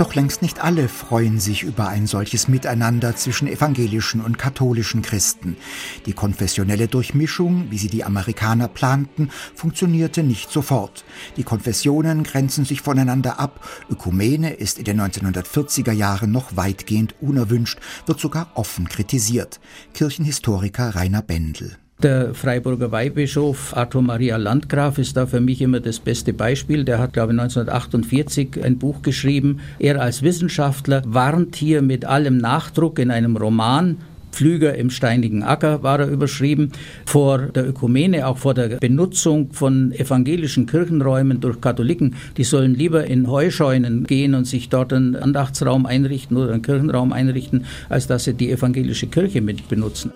Doch 0.00 0.14
längst 0.14 0.40
nicht 0.40 0.64
alle 0.64 0.88
freuen 0.88 1.38
sich 1.38 1.62
über 1.62 1.88
ein 1.88 2.06
solches 2.06 2.48
Miteinander 2.48 3.16
zwischen 3.16 3.46
evangelischen 3.46 4.22
und 4.22 4.38
katholischen 4.38 5.02
Christen. 5.02 5.58
Die 6.06 6.14
konfessionelle 6.14 6.88
Durchmischung, 6.88 7.70
wie 7.70 7.76
sie 7.76 7.90
die 7.90 8.02
Amerikaner 8.02 8.68
planten, 8.68 9.28
funktionierte 9.54 10.22
nicht 10.22 10.50
sofort. 10.50 11.04
Die 11.36 11.42
Konfessionen 11.42 12.22
grenzen 12.22 12.64
sich 12.64 12.80
voneinander 12.80 13.38
ab. 13.38 13.68
Ökumene 13.90 14.54
ist 14.54 14.78
in 14.78 14.84
den 14.86 15.02
1940er 15.02 15.92
Jahren 15.92 16.30
noch 16.30 16.56
weitgehend 16.56 17.16
unerwünscht, 17.20 17.78
wird 18.06 18.20
sogar 18.20 18.52
offen 18.54 18.88
kritisiert. 18.88 19.60
Kirchenhistoriker 19.92 20.94
Rainer 20.94 21.20
Bendel. 21.20 21.76
Der 22.02 22.34
Freiburger 22.34 22.90
Weihbischof 22.92 23.76
Arthur 23.76 24.00
Maria 24.00 24.38
Landgraf 24.38 24.96
ist 24.96 25.18
da 25.18 25.26
für 25.26 25.42
mich 25.42 25.60
immer 25.60 25.80
das 25.80 25.98
beste 25.98 26.32
Beispiel. 26.32 26.84
Der 26.84 26.98
hat, 26.98 27.12
glaube 27.12 27.34
ich, 27.34 27.38
1948 27.38 28.64
ein 28.64 28.78
Buch 28.78 29.02
geschrieben. 29.02 29.60
Er 29.78 30.00
als 30.00 30.22
Wissenschaftler 30.22 31.02
warnt 31.04 31.56
hier 31.56 31.82
mit 31.82 32.06
allem 32.06 32.38
Nachdruck 32.38 32.98
in 32.98 33.10
einem 33.10 33.36
Roman 33.36 33.98
Pflüger 34.32 34.76
im 34.76 34.90
steinigen 34.90 35.42
Acker 35.42 35.82
war 35.82 35.98
er 35.98 36.08
überschrieben, 36.08 36.70
vor 37.04 37.38
der 37.38 37.68
Ökumene, 37.68 38.26
auch 38.28 38.38
vor 38.38 38.54
der 38.54 38.78
Benutzung 38.78 39.52
von 39.52 39.92
evangelischen 39.92 40.66
Kirchenräumen 40.66 41.40
durch 41.40 41.60
Katholiken. 41.60 42.14
Die 42.36 42.44
sollen 42.44 42.74
lieber 42.74 43.04
in 43.04 43.28
Heuscheunen 43.28 44.04
gehen 44.04 44.34
und 44.34 44.46
sich 44.46 44.68
dort 44.68 44.92
einen 44.92 45.16
Andachtsraum 45.16 45.84
einrichten 45.84 46.36
oder 46.36 46.52
einen 46.52 46.62
Kirchenraum 46.62 47.12
einrichten, 47.12 47.64
als 47.88 48.06
dass 48.06 48.24
sie 48.24 48.34
die 48.34 48.52
evangelische 48.52 49.08
Kirche 49.08 49.40
mit 49.40 49.68
benutzen. 49.68 50.12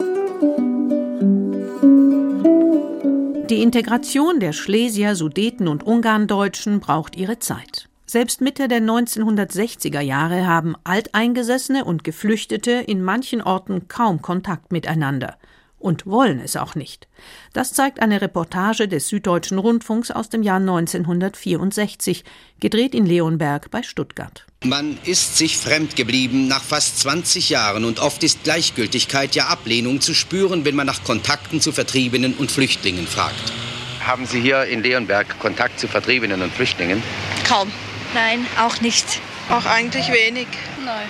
Die 3.54 3.62
Integration 3.62 4.40
der 4.40 4.52
Schlesier, 4.52 5.14
Sudeten 5.14 5.68
und 5.68 5.84
Ungarndeutschen 5.84 6.80
braucht 6.80 7.14
ihre 7.14 7.38
Zeit. 7.38 7.88
Selbst 8.04 8.40
Mitte 8.40 8.66
der 8.66 8.80
1960er 8.80 10.00
Jahre 10.00 10.44
haben 10.48 10.74
Alteingesessene 10.82 11.84
und 11.84 12.02
Geflüchtete 12.02 12.72
in 12.72 13.00
manchen 13.00 13.40
Orten 13.40 13.86
kaum 13.86 14.20
Kontakt 14.22 14.72
miteinander 14.72 15.36
und 15.78 16.04
wollen 16.04 16.40
es 16.40 16.56
auch 16.56 16.74
nicht. 16.74 17.06
Das 17.52 17.72
zeigt 17.72 18.02
eine 18.02 18.20
Reportage 18.20 18.88
des 18.88 19.06
Süddeutschen 19.06 19.58
Rundfunks 19.58 20.10
aus 20.10 20.28
dem 20.28 20.42
Jahr 20.42 20.58
1964, 20.58 22.24
gedreht 22.58 22.92
in 22.92 23.06
Leonberg 23.06 23.70
bei 23.70 23.84
Stuttgart. 23.84 24.46
Man 24.64 24.96
ist 25.04 25.36
sich 25.36 25.58
fremd 25.58 25.94
geblieben 25.94 26.48
nach 26.48 26.62
fast 26.62 26.98
20 27.00 27.50
Jahren 27.50 27.84
und 27.84 28.00
oft 28.00 28.24
ist 28.24 28.44
Gleichgültigkeit, 28.44 29.34
ja 29.34 29.48
Ablehnung 29.48 30.00
zu 30.00 30.14
spüren, 30.14 30.64
wenn 30.64 30.74
man 30.74 30.86
nach 30.86 31.04
Kontakten 31.04 31.60
zu 31.60 31.70
Vertriebenen 31.70 32.32
und 32.32 32.50
Flüchtlingen 32.50 33.06
fragt. 33.06 33.52
Haben 34.00 34.24
Sie 34.24 34.40
hier 34.40 34.64
in 34.64 34.82
Leonberg 34.82 35.38
Kontakt 35.38 35.78
zu 35.78 35.86
Vertriebenen 35.86 36.40
und 36.40 36.50
Flüchtlingen? 36.50 37.02
Kaum. 37.46 37.70
Nein, 38.14 38.46
auch 38.58 38.80
nicht. 38.80 39.20
Auch 39.50 39.66
eigentlich 39.66 40.08
wenig. 40.08 40.46
Nein. 40.82 41.08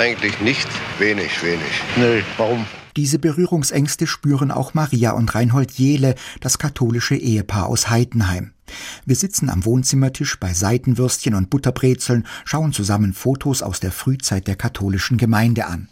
Eigentlich 0.00 0.40
nicht, 0.40 0.68
wenig, 0.98 1.42
wenig. 1.44 1.82
Nö, 1.96 2.22
warum? 2.36 2.66
Diese 2.96 3.20
Berührungsängste 3.20 4.08
spüren 4.08 4.50
auch 4.50 4.74
Maria 4.74 5.12
und 5.12 5.32
Reinhold 5.32 5.72
Jehle, 5.72 6.16
das 6.40 6.58
katholische 6.58 7.14
Ehepaar 7.14 7.66
aus 7.66 7.88
Heidenheim. 7.88 8.55
Wir 9.04 9.16
sitzen 9.16 9.50
am 9.50 9.64
Wohnzimmertisch 9.64 10.38
bei 10.38 10.52
Seitenwürstchen 10.52 11.34
und 11.34 11.50
Butterbrezeln, 11.50 12.26
schauen 12.44 12.72
zusammen 12.72 13.12
Fotos 13.12 13.62
aus 13.62 13.80
der 13.80 13.92
Frühzeit 13.92 14.46
der 14.46 14.56
katholischen 14.56 15.16
Gemeinde 15.16 15.66
an. 15.66 15.88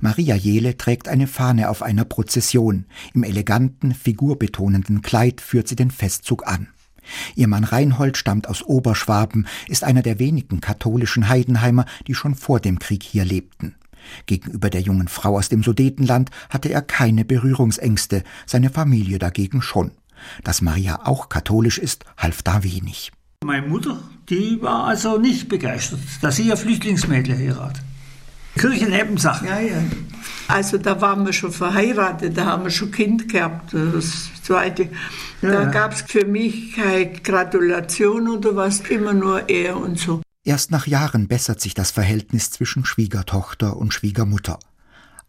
Maria 0.00 0.34
Jehle 0.34 0.76
trägt 0.76 1.08
eine 1.08 1.26
Fahne 1.26 1.70
auf 1.70 1.82
einer 1.82 2.04
Prozession. 2.04 2.86
Im 3.14 3.24
eleganten, 3.24 3.94
figurbetonenden 3.94 5.02
Kleid 5.02 5.40
führt 5.40 5.68
sie 5.68 5.76
den 5.76 5.90
Festzug 5.90 6.46
an. 6.46 6.68
Ihr 7.34 7.48
Mann 7.48 7.64
Reinhold 7.64 8.16
stammt 8.16 8.48
aus 8.48 8.62
Oberschwaben, 8.62 9.46
ist 9.66 9.84
einer 9.84 10.02
der 10.02 10.18
wenigen 10.18 10.60
katholischen 10.60 11.28
Heidenheimer, 11.28 11.86
die 12.06 12.14
schon 12.14 12.34
vor 12.34 12.60
dem 12.60 12.78
Krieg 12.78 13.02
hier 13.02 13.24
lebten. 13.24 13.74
Gegenüber 14.26 14.70
der 14.70 14.80
jungen 14.80 15.08
Frau 15.08 15.36
aus 15.36 15.48
dem 15.48 15.62
Sudetenland 15.62 16.30
hatte 16.50 16.70
er 16.70 16.82
keine 16.82 17.24
Berührungsängste, 17.24 18.22
seine 18.46 18.70
Familie 18.70 19.18
dagegen 19.18 19.62
schon. 19.62 19.92
Dass 20.44 20.62
Maria 20.62 21.00
auch 21.04 21.28
katholisch 21.28 21.78
ist, 21.78 22.04
half 22.16 22.42
da 22.42 22.62
wenig. 22.64 23.12
Meine 23.44 23.66
Mutter, 23.66 23.98
die 24.28 24.60
war 24.60 24.84
also 24.84 25.18
nicht 25.18 25.48
begeistert, 25.48 26.00
dass 26.20 26.36
sie 26.36 26.48
ihr 26.48 26.56
Flüchtlingsmädel 26.56 27.36
heiratet. 27.36 27.82
Kirchennebensache. 28.56 29.46
Ja, 29.46 29.60
ja. 29.60 29.82
Also 30.48 30.78
da 30.78 31.00
waren 31.00 31.24
wir 31.24 31.32
schon 31.32 31.52
verheiratet, 31.52 32.36
da 32.36 32.46
haben 32.46 32.64
wir 32.64 32.70
schon 32.70 32.90
Kind 32.90 33.28
gehabt, 33.28 33.72
das 33.72 34.30
zweite. 34.42 34.88
Da 35.40 35.62
ja. 35.62 35.64
gab 35.66 35.92
es 35.92 36.02
für 36.02 36.24
mich 36.24 36.74
keine 36.74 37.12
Gratulation 37.12 38.28
oder 38.28 38.56
was, 38.56 38.80
immer 38.80 39.14
nur 39.14 39.48
er 39.48 39.76
und 39.76 39.98
so. 39.98 40.22
Erst 40.44 40.70
nach 40.70 40.86
Jahren 40.86 41.28
bessert 41.28 41.60
sich 41.60 41.74
das 41.74 41.90
Verhältnis 41.90 42.50
zwischen 42.50 42.84
Schwiegertochter 42.84 43.76
und 43.76 43.92
Schwiegermutter. 43.92 44.58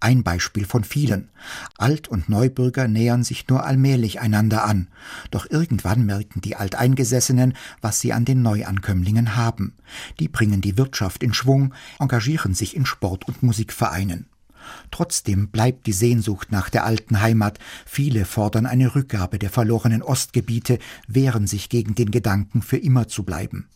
Ein 0.01 0.23
Beispiel 0.23 0.65
von 0.65 0.85
vielen. 0.85 1.29
Alt- 1.77 2.07
und 2.07 2.29
Neubürger 2.29 2.87
nähern 2.87 3.23
sich 3.23 3.47
nur 3.49 3.65
allmählich 3.65 4.21
einander 4.21 4.63
an. 4.63 4.87
Doch 5.29 5.45
irgendwann 5.49 6.05
merken 6.05 6.39
die 6.39 6.55
Alteingesessenen, 6.55 7.53
was 7.81 7.99
sie 7.99 8.13
an 8.13 8.23
den 8.23 8.41
Neuankömmlingen 8.41 9.35
haben. 9.35 9.73
Die 10.19 10.29
bringen 10.29 10.61
die 10.61 10.77
Wirtschaft 10.77 11.21
in 11.21 11.33
Schwung, 11.33 11.73
engagieren 11.99 12.53
sich 12.53 12.77
in 12.77 12.85
Sport- 12.85 13.27
und 13.27 13.43
Musikvereinen. 13.43 14.27
Trotzdem 14.91 15.49
bleibt 15.49 15.85
die 15.85 15.93
Sehnsucht 15.93 16.51
nach 16.51 16.69
der 16.69 16.85
alten 16.85 17.21
Heimat. 17.21 17.59
Viele 17.85 18.23
fordern 18.23 18.65
eine 18.65 18.95
Rückgabe 18.95 19.37
der 19.37 19.49
verlorenen 19.49 20.01
Ostgebiete, 20.01 20.79
wehren 21.07 21.47
sich 21.47 21.67
gegen 21.67 21.95
den 21.95 22.11
Gedanken, 22.11 22.61
für 22.61 22.77
immer 22.77 23.07
zu 23.07 23.23
bleiben. 23.23 23.67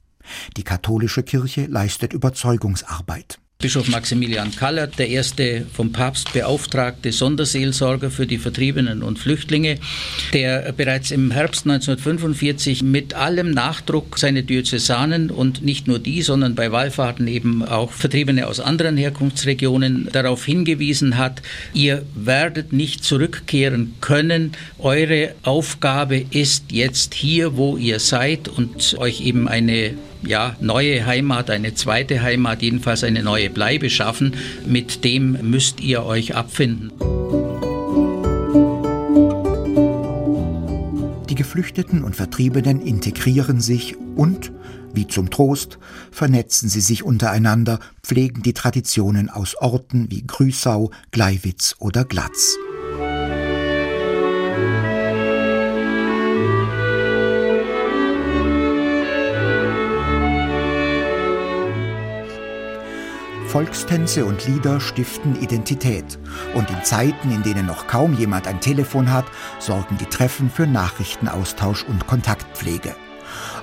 Die 0.56 0.64
katholische 0.64 1.24
Kirche 1.24 1.66
leistet 1.66 2.14
Überzeugungsarbeit. 2.14 3.40
Bischof 3.64 3.88
Maximilian 3.88 4.54
Kallert, 4.54 5.00
der 5.00 5.08
erste 5.08 5.66
vom 5.72 5.94
Papst 5.94 6.34
beauftragte 6.34 7.14
Sonderseelsorger 7.14 8.12
für 8.12 8.28
die 8.28 8.38
Vertriebenen 8.38 9.02
und 9.02 9.20
Flüchtlinge, 9.20 9.78
der 10.34 10.74
bereits 10.74 11.12
im 11.12 11.32
Herbst 11.32 11.66
1945 11.66 12.84
mit 12.84 13.14
allem 13.14 13.52
Nachdruck 13.52 14.20
seine 14.20 14.44
Diözesanen 14.44 15.32
und 15.32 15.64
nicht 15.64 15.88
nur 15.88 16.00
die, 16.00 16.24
sondern 16.24 16.56
bei 16.56 16.74
Wallfahrten 16.74 17.26
eben 17.30 17.64
auch 17.64 17.94
Vertriebene 17.94 18.48
aus 18.48 18.60
anderen 18.60 18.98
Herkunftsregionen 18.98 20.10
darauf 20.12 20.44
hingewiesen 20.44 21.18
hat, 21.18 21.42
ihr 21.74 22.04
werdet 22.16 22.74
nicht 22.74 23.06
zurückkehren 23.06 23.94
können. 24.02 24.52
Eure 24.78 25.36
Aufgabe 25.44 26.26
ist 26.32 26.74
jetzt 26.74 27.14
hier, 27.14 27.56
wo 27.56 27.78
ihr 27.78 28.02
seid 28.02 28.50
und 28.50 28.98
euch 28.98 29.22
eben 29.22 29.48
eine 29.48 29.94
ja, 30.26 30.56
neue 30.60 31.06
Heimat, 31.06 31.50
eine 31.50 31.74
zweite 31.74 32.22
Heimat, 32.22 32.62
jedenfalls 32.62 33.04
eine 33.04 33.24
neue 33.24 33.50
Bleibe 33.50 33.90
schaffen. 33.90 34.36
Mit 34.66 35.04
dem 35.04 35.38
müsst 35.50 35.80
ihr 35.82 36.04
euch 36.04 36.36
abfinden. 36.36 36.92
Die 41.30 41.36
Geflüchteten 41.36 42.04
und 42.04 42.16
Vertriebenen 42.16 42.82
integrieren 42.82 43.60
sich 43.60 43.96
und, 44.16 44.52
wie 44.94 45.08
zum 45.08 45.30
Trost, 45.30 45.80
vernetzen 46.12 46.70
sie 46.70 46.82
sich 46.82 47.04
untereinander, 47.04 47.80
pflegen 48.04 48.44
die 48.44 48.54
Traditionen 48.54 49.30
aus 49.30 49.56
Orten 49.56 50.12
wie 50.12 50.26
Grüßau, 50.26 50.92
Gleiwitz 51.12 51.76
oder 51.80 52.06
Glatz. 52.06 52.58
Volkstänze 63.54 64.26
und 64.26 64.48
Lieder 64.48 64.80
stiften 64.80 65.40
Identität. 65.40 66.18
Und 66.56 66.72
in 66.72 66.84
Zeiten, 66.84 67.30
in 67.30 67.44
denen 67.44 67.68
noch 67.68 67.86
kaum 67.86 68.16
jemand 68.16 68.48
ein 68.48 68.62
Telefon 68.62 69.12
hat, 69.12 69.26
sorgen 69.60 69.96
die 70.00 70.08
Treffen 70.08 70.50
für 70.50 70.66
Nachrichtenaustausch 70.66 71.84
und 71.84 72.08
Kontaktpflege. 72.08 72.96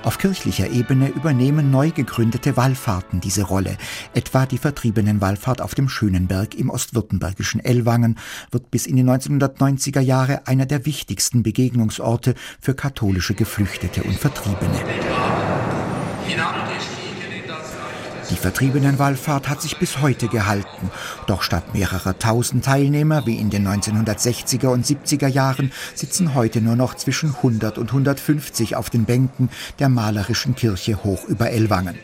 Auf 0.03 0.17
kirchlicher 0.17 0.69
Ebene 0.69 1.09
übernehmen 1.09 1.71
neu 1.71 1.91
gegründete 1.91 2.55
Wallfahrten 2.55 3.19
diese 3.19 3.43
Rolle. 3.43 3.75
Etwa 4.13 4.45
die 4.45 4.59
Vertriebenenwallfahrt 4.59 5.59
auf 5.61 5.75
dem 5.75 5.89
Schönenberg 5.89 6.55
im 6.55 6.69
ostwürttembergischen 6.69 7.59
Ellwangen 7.59 8.17
wird 8.49 8.71
bis 8.71 8.85
in 8.85 8.95
die 8.95 9.03
1990er 9.03 9.99
Jahre 9.99 10.47
einer 10.47 10.67
der 10.67 10.85
wichtigsten 10.85 11.43
Begegnungsorte 11.43 12.35
für 12.61 12.75
katholische 12.75 13.33
Geflüchtete 13.33 14.03
und 14.03 14.17
Vertriebene. 14.17 14.79
Die 18.31 18.37
Vertriebenenwallfahrt 18.37 19.49
hat 19.49 19.61
sich 19.61 19.77
bis 19.77 19.99
heute 19.99 20.29
gehalten. 20.29 20.89
Doch 21.27 21.41
statt 21.41 21.73
mehrerer 21.73 22.17
tausend 22.17 22.63
Teilnehmer 22.63 23.25
wie 23.25 23.35
in 23.35 23.49
den 23.49 23.67
1960er 23.67 24.67
und 24.67 24.85
70er 24.85 25.27
Jahren 25.27 25.73
sitzen 25.95 26.33
heute 26.33 26.61
nur 26.61 26.77
noch 26.77 26.95
zwischen 26.95 27.35
100 27.35 27.77
und 27.77 27.89
150 27.89 28.77
auf 28.77 28.89
den 28.89 29.03
Bänken 29.03 29.49
der 29.79 29.89
malerischen 29.89 30.55
Kirche 30.55 31.03
hoch 31.03 31.25
über 31.25 31.51
Ellwangen 31.51 31.97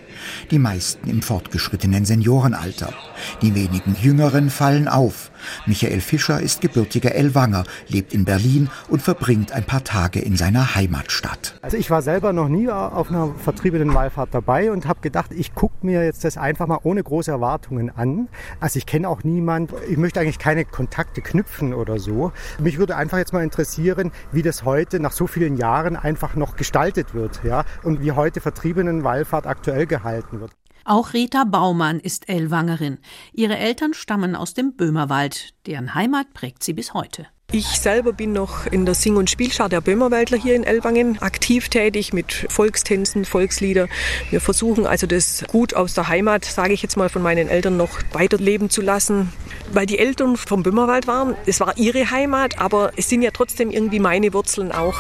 die 0.52 0.60
meisten 0.60 1.10
im 1.10 1.22
fortgeschrittenen 1.22 2.06
Seniorenalter. 2.06 2.94
Die 3.42 3.56
wenigen 3.56 3.96
Jüngeren 4.02 4.50
fallen 4.50 4.88
auf. 4.88 5.32
Michael 5.66 6.02
Fischer 6.02 6.40
ist 6.40 6.62
gebürtiger 6.62 7.16
Ellwanger, 7.16 7.64
lebt 7.88 8.14
in 8.14 8.26
Berlin 8.26 8.70
und 8.90 9.02
verbringt 9.02 9.52
ein 9.52 9.64
paar 9.64 9.84
Tage 9.84 10.20
in 10.20 10.38
seiner 10.38 10.76
Heimatstadt. 10.76 11.60
Also 11.62 11.78
ich 11.78 11.90
war 11.90 12.02
selber 12.02 12.34
noch 12.34 12.48
nie 12.48 12.70
auf 12.70 13.10
einer 13.10 13.34
vertriebenen 13.44 13.94
Wallfahrt 13.94 14.30
dabei 14.34 14.72
und 14.72 14.88
habe 14.88 15.02
gedacht, 15.02 15.32
ich 15.32 15.56
gucke 15.56 15.86
mir 15.86 16.04
jetzt 16.04 16.24
das 16.24 16.38
einfach 16.38 16.68
mal 16.68 16.80
ohne 16.84 17.04
große 17.04 17.32
Erwartungen 17.32 17.90
an. 17.90 18.28
Also 18.60 18.78
ich 18.78 18.86
kenne 18.86 19.10
auch 19.10 19.24
niemand, 19.24 19.74
ich 19.90 19.98
möchte 19.98 20.20
eigentlich 20.20 20.40
keine 20.40 20.66
Kontakte 20.66 21.22
knüpfen 21.22 21.74
oder 21.74 22.00
so. 22.00 22.32
Mich 22.60 22.78
würde 22.78 22.96
einfach 22.96 23.18
jetzt 23.18 23.34
mal 23.34 23.44
interessieren, 23.44 24.12
wie 24.32 24.42
das 24.42 24.64
heute 24.66 25.00
nach 25.00 25.12
so 25.12 25.28
vielen 25.28 25.58
Jahren 25.58 25.96
einfach 25.96 26.36
noch 26.36 26.56
gestaltet 26.56 27.14
wird, 27.14 27.42
ja, 27.44 27.64
und 27.84 28.02
wie 28.02 28.12
heute 28.12 28.42
vertriebenen 28.42 29.04
Wallfahrt 29.04 29.48
aktuell 29.48 29.86
gehalten 29.86 30.40
wird. 30.40 30.52
Auch 30.90 31.12
Rita 31.12 31.44
Baumann 31.44 32.00
ist 32.00 32.30
Ellwangerin. 32.30 33.00
Ihre 33.34 33.58
Eltern 33.58 33.94
stammen 33.94 34.38
aus 34.38 34.54
dem 34.54 34.72
Böhmerwald. 34.78 35.50
Deren 35.66 35.94
Heimat 35.96 36.34
prägt 36.34 36.64
sie 36.64 36.72
bis 36.72 36.94
heute. 36.94 37.28
Ich 37.52 37.68
selber 37.68 38.14
bin 38.14 38.32
noch 38.32 38.66
in 38.68 38.86
der 38.86 38.96
Sing- 38.96 39.18
und 39.18 39.30
Spielschar 39.30 39.68
der 39.68 39.82
Böhmerwaldler 39.82 40.38
hier 40.38 40.56
in 40.56 40.64
Ellwangen 40.64 41.22
aktiv 41.22 41.68
tätig 41.68 42.14
mit 42.14 42.46
Volkstänzen, 42.48 43.26
Volkslieder. 43.26 43.90
Wir 44.30 44.40
versuchen 44.40 44.88
also 44.88 45.08
das 45.08 45.44
Gut 45.50 45.74
aus 45.74 45.94
der 45.94 46.08
Heimat, 46.08 46.46
sage 46.46 46.72
ich 46.72 46.82
jetzt 46.84 46.96
mal, 46.96 47.10
von 47.10 47.22
meinen 47.22 47.50
Eltern 47.50 47.76
noch 47.76 48.00
weiterleben 48.14 48.70
zu 48.70 48.82
lassen. 48.82 49.34
Weil 49.74 49.88
die 49.88 50.00
Eltern 50.00 50.38
vom 50.38 50.64
Böhmerwald 50.64 51.06
waren, 51.06 51.36
es 51.46 51.60
war 51.60 51.78
ihre 51.78 52.12
Heimat, 52.12 52.60
aber 52.60 52.94
es 52.96 53.10
sind 53.10 53.24
ja 53.24 53.32
trotzdem 53.32 53.72
irgendwie 53.72 54.00
meine 54.00 54.32
Wurzeln 54.32 54.72
auch. 54.72 54.96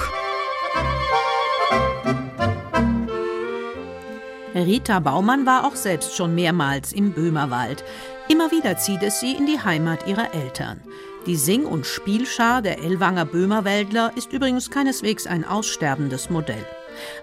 Rita 4.65 5.00
Baumann 5.00 5.46
war 5.46 5.65
auch 5.65 5.76
selbst 5.76 6.15
schon 6.15 6.34
mehrmals 6.36 6.93
im 6.93 7.13
Böhmerwald. 7.13 7.84
Immer 8.30 8.52
wieder 8.52 8.78
zieht 8.78 9.04
es 9.04 9.20
sie 9.20 9.34
in 9.34 9.46
die 9.46 9.60
Heimat 9.60 10.08
ihrer 10.08 10.34
Eltern. 10.34 10.82
Die 11.26 11.36
Sing- 11.36 11.65
und 11.65 11.86
Spielschar 11.86 12.62
der 12.62 12.80
Ellwanger 12.80 13.26
Böhmerwäldler 13.26 14.12
ist 14.15 14.32
übrigens 14.32 14.72
keineswegs 14.72 15.28
ein 15.28 15.43
aussterbendes 15.46 16.30
Modell. 16.30 16.65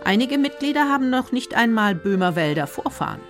Einige 0.05 0.39
Mitglieder 0.39 0.89
haben 0.89 1.11
noch 1.11 1.33
nicht 1.33 1.55
einmal 1.55 1.95
Böhmerwälder 1.95 2.67
Vorfahren. 2.67 3.21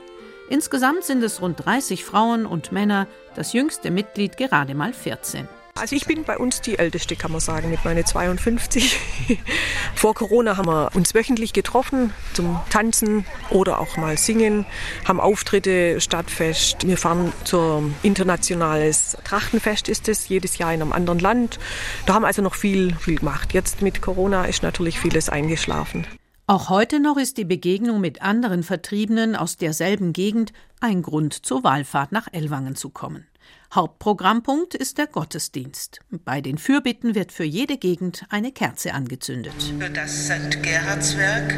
Insgesamt 0.49 1.05
sind 1.05 1.23
es 1.23 1.41
rund 1.41 1.65
30 1.65 2.05
Frauen 2.05 2.45
und 2.45 2.73
Männer, 2.73 3.07
das 3.35 3.53
jüngste 3.53 3.91
Mitglied 3.91 4.37
gerade 4.37 4.75
mal 4.75 4.93
14. 4.93 5.49
Also 5.77 5.97
ich 5.97 6.07
bin 6.07 6.23
bei 6.23 6.39
uns 6.39 6.61
die 6.61 6.79
Älteste, 6.79 7.17
kann 7.17 7.33
man 7.33 7.41
sagen, 7.41 7.69
mit 7.69 7.85
meinen 7.85 8.07
52. 8.07 8.97
Vor 9.97 10.15
Corona 10.15 10.57
haben 10.57 10.69
wir 10.69 10.95
uns 10.95 11.15
wöchentlich 11.15 11.53
getroffen 11.53 12.13
zum 12.33 12.61
Tanzen 12.71 13.27
oder 13.51 13.81
auch 13.81 13.97
mal 13.97 14.17
singen, 14.17 14.67
haben 15.05 15.19
Auftritte, 15.19 16.01
Stadtfest. 16.01 16.87
Wir 16.87 16.97
fahren 16.97 17.33
zur 17.43 17.91
internationales 18.05 19.17
Trachtenfest 19.25 19.89
ist 19.89 20.09
es, 20.09 20.29
jedes 20.29 20.59
Jahr 20.59 20.73
in 20.73 20.81
einem 20.81 20.93
anderen 20.93 21.19
Land. 21.19 21.59
Da 22.07 22.15
haben 22.15 22.25
also 22.25 22.41
noch 22.41 22.55
viel, 22.55 22.95
viel 22.95 23.19
gemacht. 23.19 23.53
Jetzt 23.53 23.83
mit 23.83 24.01
Corona 24.01 24.45
ist 24.45 24.63
natürlich 24.63 25.01
vieles 25.01 25.29
eingeschlafen. 25.29 26.07
Auch 26.47 26.69
heute 26.69 27.01
noch 27.01 27.17
ist 27.17 27.37
die 27.37 27.45
Begegnung 27.45 28.01
mit 28.01 28.23
anderen 28.23 28.63
Vertriebenen 28.63 29.35
aus 29.35 29.57
derselben 29.57 30.13
Gegend 30.13 30.53
ein 30.81 31.03
Grund 31.03 31.45
zur 31.45 31.65
Wallfahrt 31.65 32.13
nach 32.13 32.29
Ellwangen 32.31 32.77
zu 32.77 32.91
kommen. 32.91 33.27
Hauptprogrammpunkt 33.75 34.75
ist 34.75 34.99
der 34.99 35.09
Gottesdienst. 35.09 35.99
Bei 36.25 36.41
den 36.41 36.59
Fürbitten 36.59 37.17
wird 37.17 37.33
für 37.33 37.45
jede 37.45 37.77
Gegend 37.77 38.25
eine 38.31 38.53
Kerze 38.53 38.95
angezündet. 38.95 39.55
Für 39.81 39.91
das 39.91 40.27
St. 40.27 40.63
Gerhardswerk. 40.63 41.55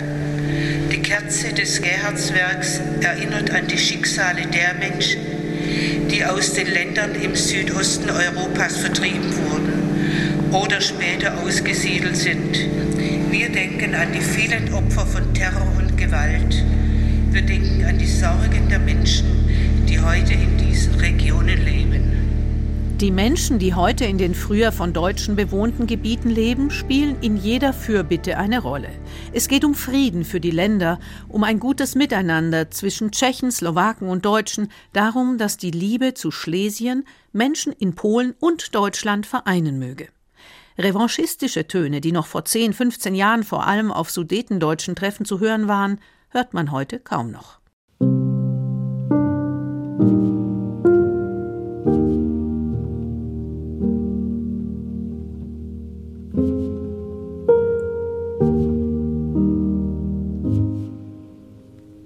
Die 0.90 1.03
Kerze 1.03 1.53
des 1.53 1.83
Gerhardswerks 1.83 2.81
erinnert 3.03 3.51
an 3.51 3.66
die 3.66 3.77
Schicksale 3.77 4.46
der 4.46 4.75
Menschen, 4.75 5.20
die 6.11 6.25
aus 6.25 6.55
den 6.55 6.68
Ländern 6.68 7.14
im 7.16 7.35
Südosten 7.35 8.09
Europas 8.09 8.79
vertrieben 8.79 9.37
wurden 9.37 10.53
oder 10.53 10.81
später 10.81 11.38
ausgesiedelt 11.42 12.16
sind. 12.16 12.57
Wir 13.31 13.51
denken 13.51 13.94
an 13.94 14.12
die 14.14 14.22
vielen 14.22 14.72
Opfer 14.72 15.05
von 15.05 15.35
Terror 15.35 15.70
und 15.77 15.99
Gewalt. 15.99 16.64
Wir 17.37 17.44
denken 17.44 17.85
an 17.85 17.99
die 17.99 18.07
Sorgen 18.07 18.66
der 18.70 18.79
Menschen, 18.79 19.27
die 19.87 20.01
heute 20.01 20.33
in 20.33 20.57
diesen 20.57 20.94
Regionen 20.94 21.62
leben. 21.66 22.96
Die 22.99 23.11
Menschen, 23.11 23.59
die 23.59 23.75
heute 23.75 24.07
in 24.07 24.16
den 24.16 24.35
früher 24.35 24.72
von 24.72 24.94
Deutschen 24.94 25.37
bewohnten 25.37 25.87
Gebieten 25.87 26.31
leben, 26.31 26.70
spielen 26.70 27.20
in 27.20 27.37
jeder 27.37 27.75
Fürbitte 27.75 28.38
eine 28.38 28.61
Rolle. 28.61 28.88
Es 29.35 29.49
geht 29.49 29.66
um 29.66 29.75
Frieden 29.75 30.25
für 30.25 30.40
die 30.40 30.51
Länder, 30.51 30.99
um 31.29 31.44
ein 31.44 31.61
gutes 31.61 31.94
Miteinander 31.94 32.70
zwischen 32.70 33.11
Tschechen, 33.12 33.53
Slowaken 33.53 34.09
und 34.09 34.25
Deutschen, 34.25 34.68
darum, 34.94 35.37
dass 35.37 35.59
die 35.59 35.72
Liebe 35.72 36.14
zu 36.14 36.31
Schlesien 36.31 37.05
Menschen 37.35 37.75
in 37.75 37.94
Polen 37.94 38.35
und 38.40 38.75
Deutschland 38.75 39.27
vereinen 39.27 39.79
möge. 39.79 40.09
Revanchistische 40.79 41.68
Töne, 41.68 42.01
die 42.01 42.12
noch 42.12 42.27
vor 42.27 42.46
10, 42.46 42.72
15 42.72 43.14
Jahren 43.14 43.44
vor 43.44 43.66
allem 43.66 43.92
auf 43.92 44.09
sudetendeutschen 44.09 44.94
Treffen 44.94 45.27
zu 45.27 45.38
hören 45.38 45.68
waren, 45.68 45.99
hört 46.37 46.53
man 46.53 46.70
heute 46.70 47.01
kaum 47.01 47.31
noch. 47.31 47.61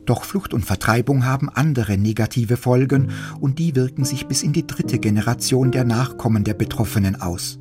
Doch 0.06 0.24
Flucht 0.24 0.54
und 0.54 0.64
Vertreibung 0.64 1.24
haben 1.24 1.48
andere 1.48 1.98
negative 1.98 2.56
Folgen 2.56 3.12
und 3.40 3.60
die 3.60 3.76
wirken 3.76 4.04
sich 4.04 4.26
bis 4.26 4.42
in 4.42 4.52
die 4.52 4.66
dritte 4.66 4.98
Generation 4.98 5.72
der 5.72 5.84
Nachkommen 5.84 6.42
der 6.44 6.54
Betroffenen 6.54 7.20
aus. 7.20 7.59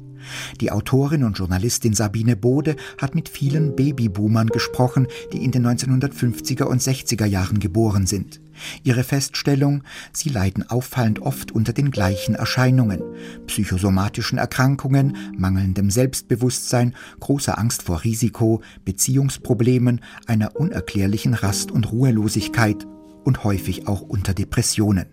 Die 0.62 0.72
Autorin 0.72 1.24
und 1.24 1.38
Journalistin 1.38 1.94
Sabine 1.94 2.36
Bode 2.36 2.76
hat 3.00 3.16
mit 3.16 3.30
vielen 3.30 3.76
Babyboomern 3.76 4.48
gesprochen, 4.48 5.08
die 5.34 5.44
in 5.44 5.52
den 5.52 5.66
1950er 5.66 6.64
und 6.64 6.82
60er 6.82 7.26
Jahren 7.26 7.60
geboren 7.60 8.08
sind. 8.08 8.42
Ihre 8.84 9.04
Feststellung, 9.04 9.84
sie 10.12 10.30
leiden 10.30 10.70
auffallend 10.70 11.20
oft 11.20 11.52
unter 11.52 11.74
den 11.74 11.92
gleichen 11.92 12.36
Erscheinungen, 12.36 13.02
psychosomatischen 13.48 14.38
Erkrankungen, 14.38 15.16
mangelndem 15.38 15.90
Selbstbewusstsein, 15.90 16.96
großer 17.20 17.58
Angst 17.58 17.84
vor 17.84 18.04
Risiko, 18.04 18.62
Beziehungsproblemen, 18.86 20.02
einer 20.28 20.56
unerklärlichen 20.56 21.34
Rast- 21.34 21.72
und 21.72 21.92
Ruhelosigkeit 21.92 22.86
und 23.24 23.44
häufig 23.44 23.88
auch 23.88 24.02
unter 24.02 24.34
Depressionen. 24.34 25.06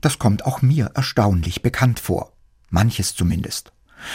Das 0.00 0.18
kommt 0.18 0.44
auch 0.44 0.62
mir 0.62 0.90
erstaunlich 0.94 1.62
bekannt 1.62 2.00
vor, 2.00 2.32
manches 2.70 3.14
zumindest. 3.14 3.72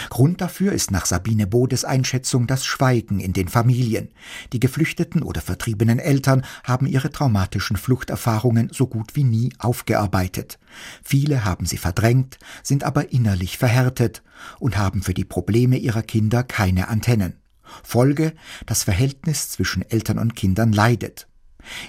Grund 0.10 0.42
dafür 0.42 0.74
ist 0.74 0.92
nach 0.92 1.06
Sabine 1.06 1.48
Bodes 1.48 1.86
Einschätzung 1.86 2.48
das 2.48 2.66
Schweigen 2.66 3.20
in 3.20 3.34
den 3.34 3.48
Familien. 3.48 4.10
Die 4.54 4.60
geflüchteten 4.60 5.24
oder 5.24 5.42
vertriebenen 5.42 6.00
Eltern 6.00 6.46
haben 6.64 6.88
ihre 6.88 7.12
traumatischen 7.12 7.78
Fluchterfahrungen 7.78 8.70
so 8.72 8.88
gut 8.88 9.16
wie 9.16 9.24
nie 9.24 9.54
aufgearbeitet. 9.60 10.60
Viele 11.04 11.46
haben 11.46 11.66
sie 11.66 11.78
verdrängt, 11.78 12.38
sind 12.64 12.84
aber 12.84 13.12
innerlich 13.12 13.58
verhärtet 13.58 14.24
und 14.60 14.78
haben 14.78 15.02
für 15.02 15.14
die 15.14 15.26
Probleme 15.26 15.78
ihrer 15.78 16.04
Kinder 16.04 16.44
keine 16.44 16.88
Antennen. 16.88 17.36
Folge, 17.84 18.34
das 18.66 18.84
Verhältnis 18.84 19.50
zwischen 19.50 19.82
Eltern 19.90 20.20
und 20.20 20.36
Kindern 20.36 20.72
leidet. 20.72 21.28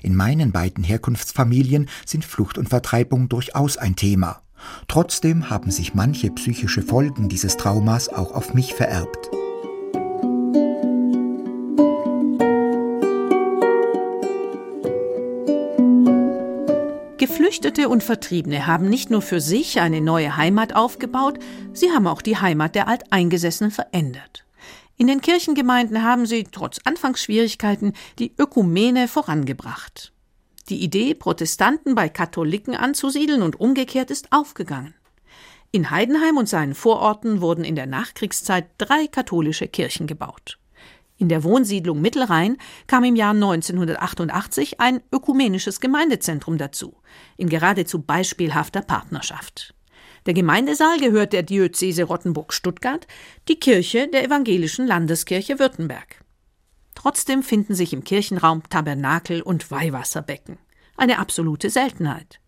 In 0.03 0.15
meinen 0.15 0.53
beiden 0.53 0.85
Herkunftsfamilien 0.85 1.89
sind 2.07 2.25
Flucht 2.25 2.57
und 2.59 2.69
Vertreibung 2.69 3.29
durchaus 3.29 3.77
ein 3.77 3.95
Thema. 3.95 4.43
Trotzdem 4.89 5.51
haben 5.51 5.71
sich 5.71 5.95
manche 5.95 6.31
psychische 6.31 6.83
Folgen 6.83 7.29
dieses 7.29 7.57
Traumas 7.57 8.09
auch 8.09 8.33
auf 8.33 8.55
mich 8.55 8.75
vererbt. 8.75 9.31
Geflüchtete 17.19 17.89
und 17.89 18.03
Vertriebene 18.03 18.67
haben 18.67 18.89
nicht 18.89 19.11
nur 19.11 19.23
für 19.23 19.41
sich 19.41 19.81
eine 19.81 20.01
neue 20.01 20.37
Heimat 20.37 20.77
aufgebaut, 20.77 21.39
sie 21.73 21.91
haben 21.91 22.07
auch 22.07 22.23
die 22.23 22.37
Heimat 22.37 22.75
der 22.75 22.89
Alteingesessenen 22.89 23.71
verändert. 23.71 24.45
In 24.97 25.07
den 25.09 25.21
Kirchengemeinden 25.21 26.03
haben 26.03 26.27
sie, 26.27 26.45
trotz 26.45 26.79
Anfangsschwierigkeiten, 26.85 27.93
die 28.19 28.33
Ökumene 28.39 29.09
vorangebracht. 29.09 30.13
Die 30.69 30.83
Idee, 30.83 31.15
Protestanten 31.15 31.95
bei 31.95 32.09
Katholiken 32.09 32.75
anzusiedeln 32.75 33.43
und 33.43 33.61
umgekehrt 33.61 34.11
ist 34.11 34.33
aufgegangen. 34.33 34.95
In 35.71 35.91
Heidenheim 35.91 36.37
und 36.37 36.49
seinen 36.49 36.75
Vororten 36.75 37.41
wurden 37.41 37.65
in 37.65 37.77
der 37.77 37.87
Nachkriegszeit 37.87 38.67
drei 38.79 39.07
katholische 39.07 39.69
Kirchen 39.69 40.09
gebaut. 40.09 40.59
In 41.19 41.29
der 41.29 41.45
Wohnsiedlung 41.45 42.01
Mittelrhein 42.01 42.59
kam 42.89 43.05
im 43.05 43.15
Jahr 43.15 43.33
1988 43.33 44.81
ein 44.81 45.03
ökumenisches 45.13 45.81
Gemeindezentrum 45.81 46.59
dazu, 46.59 46.97
in 47.37 47.49
geradezu 47.49 48.03
beispielhafter 48.03 48.83
Partnerschaft. 48.83 49.73
Der 50.27 50.35
Gemeindesaal 50.35 50.99
gehört 50.99 51.33
der 51.33 51.45
Diözese 51.45 52.03
Rottenburg-Stuttgart, 52.03 53.07
die 53.49 53.61
Kirche 53.61 54.09
der 54.09 54.25
evangelischen 54.25 54.87
Landeskirche 54.87 55.61
Württemberg. 55.61 56.26
Trotzdem 57.07 57.45
finden 57.45 57.77
sich 57.77 57.93
im 57.93 58.03
Kirchenraum 58.03 58.65
Tabernakel 58.69 59.41
und 59.41 59.71
Weihwasserbecken. 59.71 60.59
Eine 60.97 61.21
absolute 61.21 61.71
Seltenheit. 61.71 62.41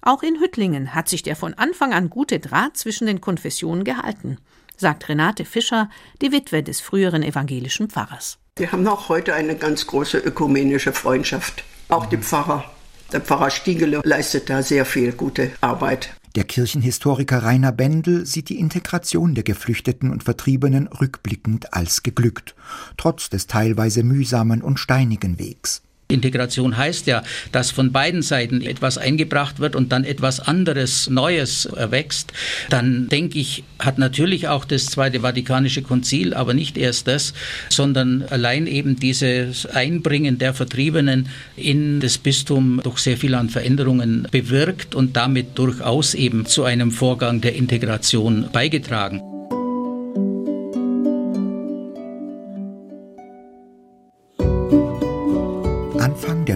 Auch 0.00 0.24
in 0.24 0.40
Hüttlingen 0.40 0.96
hat 0.96 1.08
sich 1.08 1.22
der 1.22 1.36
von 1.36 1.54
Anfang 1.54 1.92
an 1.92 2.10
gute 2.10 2.40
Draht 2.40 2.76
zwischen 2.76 3.06
den 3.06 3.20
Konfessionen 3.20 3.84
gehalten, 3.84 4.38
sagt 4.76 5.08
Renate 5.08 5.44
Fischer, 5.44 5.88
die 6.20 6.32
Witwe 6.32 6.64
des 6.64 6.80
früheren 6.80 7.22
evangelischen 7.22 7.88
Pfarrers. 7.88 8.40
Wir 8.56 8.72
haben 8.72 8.84
auch 8.88 9.08
heute 9.08 9.32
eine 9.32 9.54
ganz 9.54 9.86
große 9.86 10.18
ökumenische 10.18 10.92
Freundschaft. 10.92 11.62
Auch 11.88 12.06
die 12.06 12.18
Pfarrer. 12.18 12.68
Der 13.12 13.20
Pfarrer 13.20 13.50
Stiegele 13.50 14.00
leistet 14.04 14.48
da 14.48 14.62
sehr 14.62 14.84
viel 14.84 15.12
gute 15.12 15.50
Arbeit. 15.60 16.10
Der 16.34 16.44
Kirchenhistoriker 16.44 17.42
Rainer 17.42 17.72
Bendel 17.72 18.24
sieht 18.24 18.48
die 18.48 18.58
Integration 18.58 19.34
der 19.34 19.44
Geflüchteten 19.44 20.10
und 20.10 20.24
Vertriebenen 20.24 20.86
rückblickend 20.86 21.74
als 21.74 22.02
geglückt, 22.02 22.54
trotz 22.96 23.28
des 23.28 23.46
teilweise 23.46 24.02
mühsamen 24.02 24.62
und 24.62 24.78
steinigen 24.78 25.38
Wegs. 25.38 25.82
Integration 26.08 26.76
heißt 26.76 27.06
ja, 27.06 27.22
dass 27.50 27.70
von 27.70 27.90
beiden 27.90 28.22
Seiten 28.22 28.60
etwas 28.60 28.98
eingebracht 28.98 29.58
wird 29.58 29.74
und 29.74 29.92
dann 29.92 30.04
etwas 30.04 30.40
anderes, 30.40 31.08
Neues 31.08 31.64
erwächst. 31.64 32.32
Dann 32.70 33.08
denke 33.08 33.38
ich, 33.38 33.64
hat 33.78 33.98
natürlich 33.98 34.48
auch 34.48 34.64
das 34.64 34.86
Zweite 34.86 35.20
Vatikanische 35.20 35.82
Konzil, 35.82 36.34
aber 36.34 36.54
nicht 36.54 36.76
erst 36.76 37.08
das, 37.08 37.32
sondern 37.68 38.24
allein 38.30 38.66
eben 38.66 38.96
dieses 38.96 39.66
Einbringen 39.66 40.38
der 40.38 40.54
Vertriebenen 40.54 41.28
in 41.56 42.00
das 42.00 42.18
Bistum 42.18 42.80
doch 42.84 42.98
sehr 42.98 43.16
viel 43.16 43.34
an 43.34 43.48
Veränderungen 43.48 44.28
bewirkt 44.30 44.94
und 44.94 45.16
damit 45.16 45.58
durchaus 45.58 46.14
eben 46.14 46.46
zu 46.46 46.64
einem 46.64 46.90
Vorgang 46.90 47.40
der 47.40 47.54
Integration 47.54 48.48
beigetragen. 48.52 49.31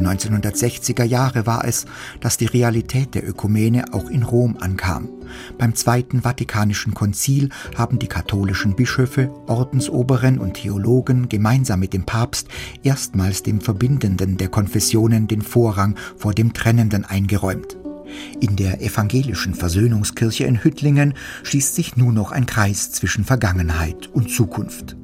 1960er 0.06 1.04
Jahre 1.04 1.46
war 1.46 1.64
es, 1.64 1.86
dass 2.20 2.36
die 2.36 2.46
Realität 2.46 3.14
der 3.14 3.28
Ökumene 3.28 3.92
auch 3.92 4.08
in 4.10 4.22
Rom 4.22 4.56
ankam. 4.58 5.08
Beim 5.58 5.74
Zweiten 5.74 6.22
Vatikanischen 6.22 6.94
Konzil 6.94 7.50
haben 7.76 7.98
die 7.98 8.08
katholischen 8.08 8.76
Bischöfe, 8.76 9.30
Ordensoberen 9.46 10.38
und 10.38 10.54
Theologen 10.54 11.28
gemeinsam 11.28 11.80
mit 11.80 11.92
dem 11.92 12.04
Papst 12.04 12.48
erstmals 12.82 13.42
dem 13.42 13.60
Verbindenden 13.60 14.36
der 14.36 14.48
Konfessionen 14.48 15.28
den 15.28 15.42
Vorrang 15.42 15.96
vor 16.16 16.32
dem 16.32 16.52
Trennenden 16.52 17.04
eingeräumt. 17.04 17.76
In 18.40 18.56
der 18.56 18.80
evangelischen 18.80 19.54
Versöhnungskirche 19.54 20.44
in 20.44 20.62
Hüttlingen 20.62 21.14
schließt 21.42 21.74
sich 21.74 21.96
nur 21.96 22.12
noch 22.12 22.32
ein 22.32 22.46
Kreis 22.46 22.92
zwischen 22.92 23.24
Vergangenheit 23.24 24.08
und 24.12 24.30
Zukunft. 24.30 24.96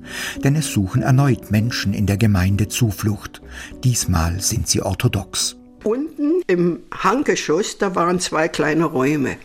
Denn 0.44 0.56
es 0.56 0.72
suchen 0.72 1.02
erneut 1.02 1.50
Menschen 1.50 1.94
in 1.94 2.06
der 2.06 2.16
Gemeinde 2.16 2.68
Zuflucht. 2.68 3.42
Diesmal 3.84 4.40
sind 4.40 4.68
sie 4.68 4.82
orthodox. 4.82 5.56
Unten 5.84 6.42
im 6.46 6.80
Hangeschuss, 6.92 7.78
da 7.78 7.94
waren 7.94 8.20
zwei 8.20 8.48
kleine 8.48 8.84
Räume. 8.84 9.36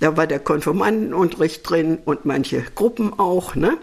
Da 0.00 0.16
war 0.16 0.26
der 0.26 0.38
Konformantenunterricht 0.38 1.68
drin 1.68 1.98
und 2.04 2.24
manche 2.24 2.62
Gruppen 2.74 3.12
auch. 3.18 3.54
Ne? 3.54 3.76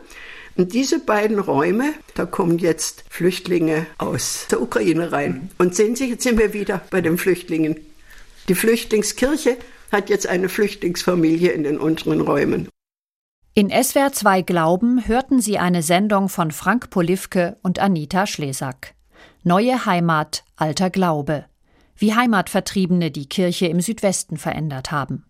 Und 0.56 0.74
diese 0.74 1.00
beiden 1.00 1.40
Räume, 1.40 1.94
da 2.14 2.26
kommen 2.26 2.58
jetzt 2.60 3.04
Flüchtlinge 3.10 3.86
aus 3.98 4.48
der 4.50 4.62
Ukraine 4.62 5.12
rein. 5.12 5.50
Und 5.58 5.76
sehen 5.76 5.96
Sie, 5.96 6.10
jetzt 6.10 6.24
sind 6.24 6.40
wir 6.40 6.54
wieder 6.54 6.82
bei 6.90 7.02
den 7.02 7.18
Flüchtlingen. 7.18 7.76
Die 8.48 8.56
Flüchtlingskirche 8.56 9.58
hat 9.92 10.10
jetzt 10.10 10.28
eine 10.28 10.50
Flüchtlingsfamilie 10.50 11.52
in 11.52 11.64
den 11.64 11.80
unteren 11.80 12.22
Räumen. 12.22 12.70
In 13.54 13.70
SWR 13.70 14.12
2 14.12 14.42
Glauben 14.42 15.08
hörten 15.08 15.40
Sie 15.40 15.58
eine 15.58 15.82
Sendung 15.82 16.30
von 16.30 16.52
Frank 16.52 16.90
Polivke 16.90 17.58
und 17.64 17.80
Anita 17.80 18.28
Schlesack. 18.28 18.94
Neue 19.44 19.86
Heimat, 19.86 20.44
alter 20.58 20.90
Glaube. 20.90 21.46
Wie 21.96 22.14
Heimatvertriebene 22.14 23.12
die 23.12 23.30
Kirche 23.30 23.68
im 23.68 23.80
Südwesten 23.80 24.38
verändert 24.38 24.92
haben. 24.92 25.26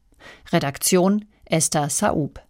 Redaktion 0.52 1.26
Esther 1.46 1.90
Saub. 1.90 2.42